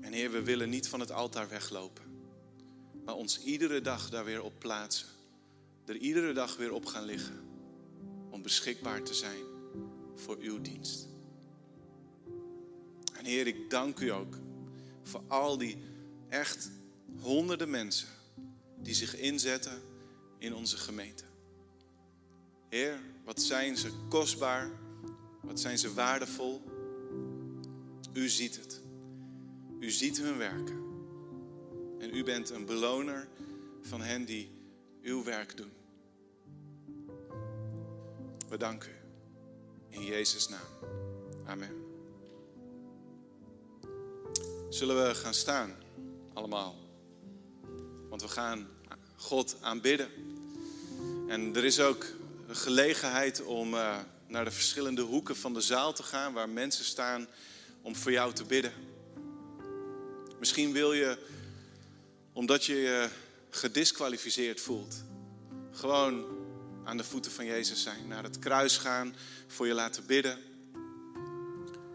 En 0.02 0.14
Heer, 0.14 0.32
we 0.32 0.42
willen 0.44 0.70
niet 0.70 0.88
van 0.88 1.00
het 1.00 1.12
altaar 1.12 1.50
weglopen, 1.50 2.04
maar 3.12 3.20
ons 3.20 3.44
iedere 3.44 3.82
dag 3.82 4.10
daar 4.10 4.26
weer 4.26 4.44
op 4.44 4.54
plaatsen. 4.60 5.08
Er 5.86 5.96
iedere 5.96 6.34
dag 6.34 6.58
weer 6.58 6.74
op 6.74 6.86
gaan 6.86 7.04
liggen 7.04 7.40
om 8.30 8.42
beschikbaar 8.42 9.04
te 9.04 9.14
zijn 9.14 9.44
voor 10.16 10.38
uw 10.40 10.62
dienst. 10.62 11.08
En 13.18 13.26
Heer, 13.26 13.48
ik 13.48 13.70
dank 13.70 14.00
u 14.00 14.10
ook 14.10 14.38
voor 15.04 15.22
al 15.28 15.58
die 15.58 15.78
echt 16.30 16.72
honderden 17.20 17.70
mensen 17.70 18.08
die 18.78 18.94
zich 18.94 19.16
inzetten 19.16 19.82
in 20.38 20.56
onze 20.56 20.78
gemeente. 20.78 21.24
Heer, 22.70 23.00
wat 23.26 23.42
zijn 23.42 23.78
ze 23.78 23.92
kostbaar, 24.10 24.72
wat 25.42 25.60
zijn 25.60 25.78
ze 25.78 25.94
waardevol. 25.94 26.62
U 28.14 28.30
ziet 28.30 28.56
het. 28.56 28.82
U 29.80 29.92
ziet 29.92 30.18
hun 30.18 30.38
werken. 30.38 30.81
En 32.02 32.16
u 32.16 32.24
bent 32.24 32.50
een 32.50 32.66
beloner 32.66 33.28
van 33.82 34.02
hen 34.02 34.26
die 34.26 34.52
uw 35.02 35.24
werk 35.24 35.58
doen. 35.58 35.72
We 38.50 38.58
danken 38.58 38.90
u. 38.90 38.96
In 39.90 40.04
Jezus' 40.04 40.50
naam. 40.50 40.68
Amen. 41.46 41.82
Zullen 44.70 45.08
we 45.08 45.16
gaan 45.16 45.34
staan, 45.34 45.76
allemaal? 46.34 46.76
Want 48.10 48.22
we 48.22 48.28
gaan 48.28 48.68
God 49.16 49.56
aanbidden. 49.62 50.10
En 51.28 51.56
er 51.56 51.66
is 51.66 51.80
ook 51.80 52.06
gelegenheid 52.48 53.44
om 53.44 53.74
uh, 53.74 53.98
naar 54.28 54.46
de 54.46 54.52
verschillende 54.52 55.02
hoeken 55.02 55.36
van 55.36 55.54
de 55.54 55.62
zaal 55.62 55.94
te 55.94 56.04
gaan 56.04 56.34
waar 56.34 56.50
mensen 56.50 56.86
staan 56.86 57.28
om 57.82 57.96
voor 57.96 58.12
jou 58.12 58.34
te 58.34 58.44
bidden. 58.44 58.74
Misschien 60.40 60.72
wil 60.72 60.94
je, 60.94 61.18
omdat 62.34 62.66
je 62.66 62.76
je 62.76 63.10
gedisqualificeerd 63.50 64.62
voelt, 64.62 65.04
gewoon 65.72 66.26
aan 66.84 66.98
de 66.98 67.04
voeten 67.04 67.32
van 67.32 67.46
Jezus 67.46 67.84
zijn, 67.84 68.08
naar 68.08 68.24
het 68.24 68.40
kruis 68.40 68.78
gaan, 68.78 69.16
voor 69.48 69.68
je 69.68 69.74
laten 69.74 70.06
bidden. 70.06 70.40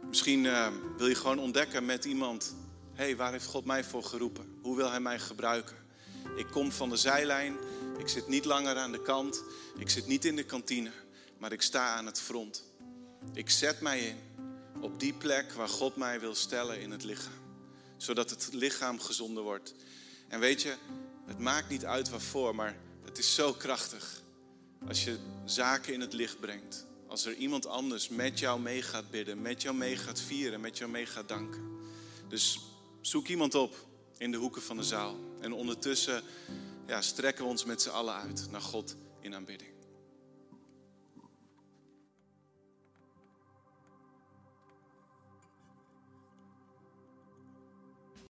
Misschien 0.09 0.45
uh, 0.45 0.69
wil 0.97 1.07
je 1.07 1.15
gewoon 1.15 1.39
ontdekken 1.39 1.85
met 1.85 2.05
iemand 2.05 2.55
hé, 2.97 3.05
hey, 3.05 3.17
waar 3.17 3.33
heeft 3.33 3.47
God 3.47 3.65
mij 3.65 3.85
voor 3.85 4.03
geroepen? 4.03 4.59
Hoe 4.63 4.77
wil 4.77 4.91
Hij 4.91 5.01
mij 5.01 5.19
gebruiken? 5.19 5.77
Ik 6.37 6.47
kom 6.47 6.73
van 6.73 6.89
de 6.89 6.97
zijlijn, 6.97 7.57
ik 7.99 8.09
zit 8.09 8.29
niet 8.29 8.45
langer 8.45 8.77
aan 8.77 8.93
de 8.93 9.03
kant, 9.03 9.43
ik 9.79 9.91
zit 9.91 10.07
niet 10.07 10.25
in 10.25 10.37
de 10.37 10.45
kantine, 10.45 10.91
maar 11.39 11.53
ik 11.53 11.63
sta 11.63 11.95
aan 11.95 12.07
het 12.07 12.21
front. 12.21 12.65
Ik 13.33 13.51
zet 13.51 13.81
mij 13.81 14.01
in 14.01 14.17
op 14.81 15.01
die 15.01 15.13
plek 15.13 15.53
waar 15.53 15.69
God 15.69 15.97
mij 15.97 16.21
wil 16.21 16.35
stellen 16.35 16.81
in 16.81 16.91
het 16.91 17.05
lichaam, 17.05 17.33
zodat 17.97 18.31
het 18.31 18.49
lichaam 18.53 19.01
gezonder 19.01 19.43
wordt. 19.43 19.75
En 20.29 20.41
weet 20.41 20.63
je, 20.63 20.75
het 21.27 21.39
maakt 21.39 21.69
niet 21.69 21.85
uit 21.85 22.09
waarvoor, 22.09 22.55
maar 22.55 22.77
het 23.05 23.19
is 23.19 23.35
zo 23.35 23.53
krachtig 23.53 24.23
als 24.89 25.05
je 25.05 25.19
zaken 25.45 25.93
in 25.93 26.01
het 26.01 26.13
licht 26.13 26.41
brengt. 26.41 26.87
Als 27.07 27.25
er 27.25 27.35
iemand 27.35 27.67
anders 27.67 28.09
met 28.09 28.39
jou 28.39 28.61
mee 28.61 28.83
gaat 28.83 29.11
bidden, 29.11 29.43
met 29.43 29.63
jou 29.63 29.77
mee 29.77 29.97
gaat 29.97 30.21
vieren, 30.21 30.61
met 30.61 30.79
jou 30.79 30.91
mee 30.91 31.07
gaat 31.07 31.29
danken. 31.29 31.63
Dus 32.29 32.61
Zoek 33.07 33.29
iemand 33.29 33.55
op 33.55 33.87
in 34.19 34.31
de 34.31 34.37
hoeken 34.37 34.63
van 34.63 34.77
de 34.77 34.83
zaal. 34.83 35.17
En 35.41 35.53
ondertussen 35.53 36.23
ja, 36.87 37.03
strekken 37.03 37.45
we 37.45 37.51
ons 37.51 37.65
met 37.65 37.83
z'n 37.83 37.89
allen 37.89 38.15
uit 38.15 38.47
naar 38.51 38.61
God 38.61 38.97
in 39.21 39.35
aanbidding. 39.35 39.76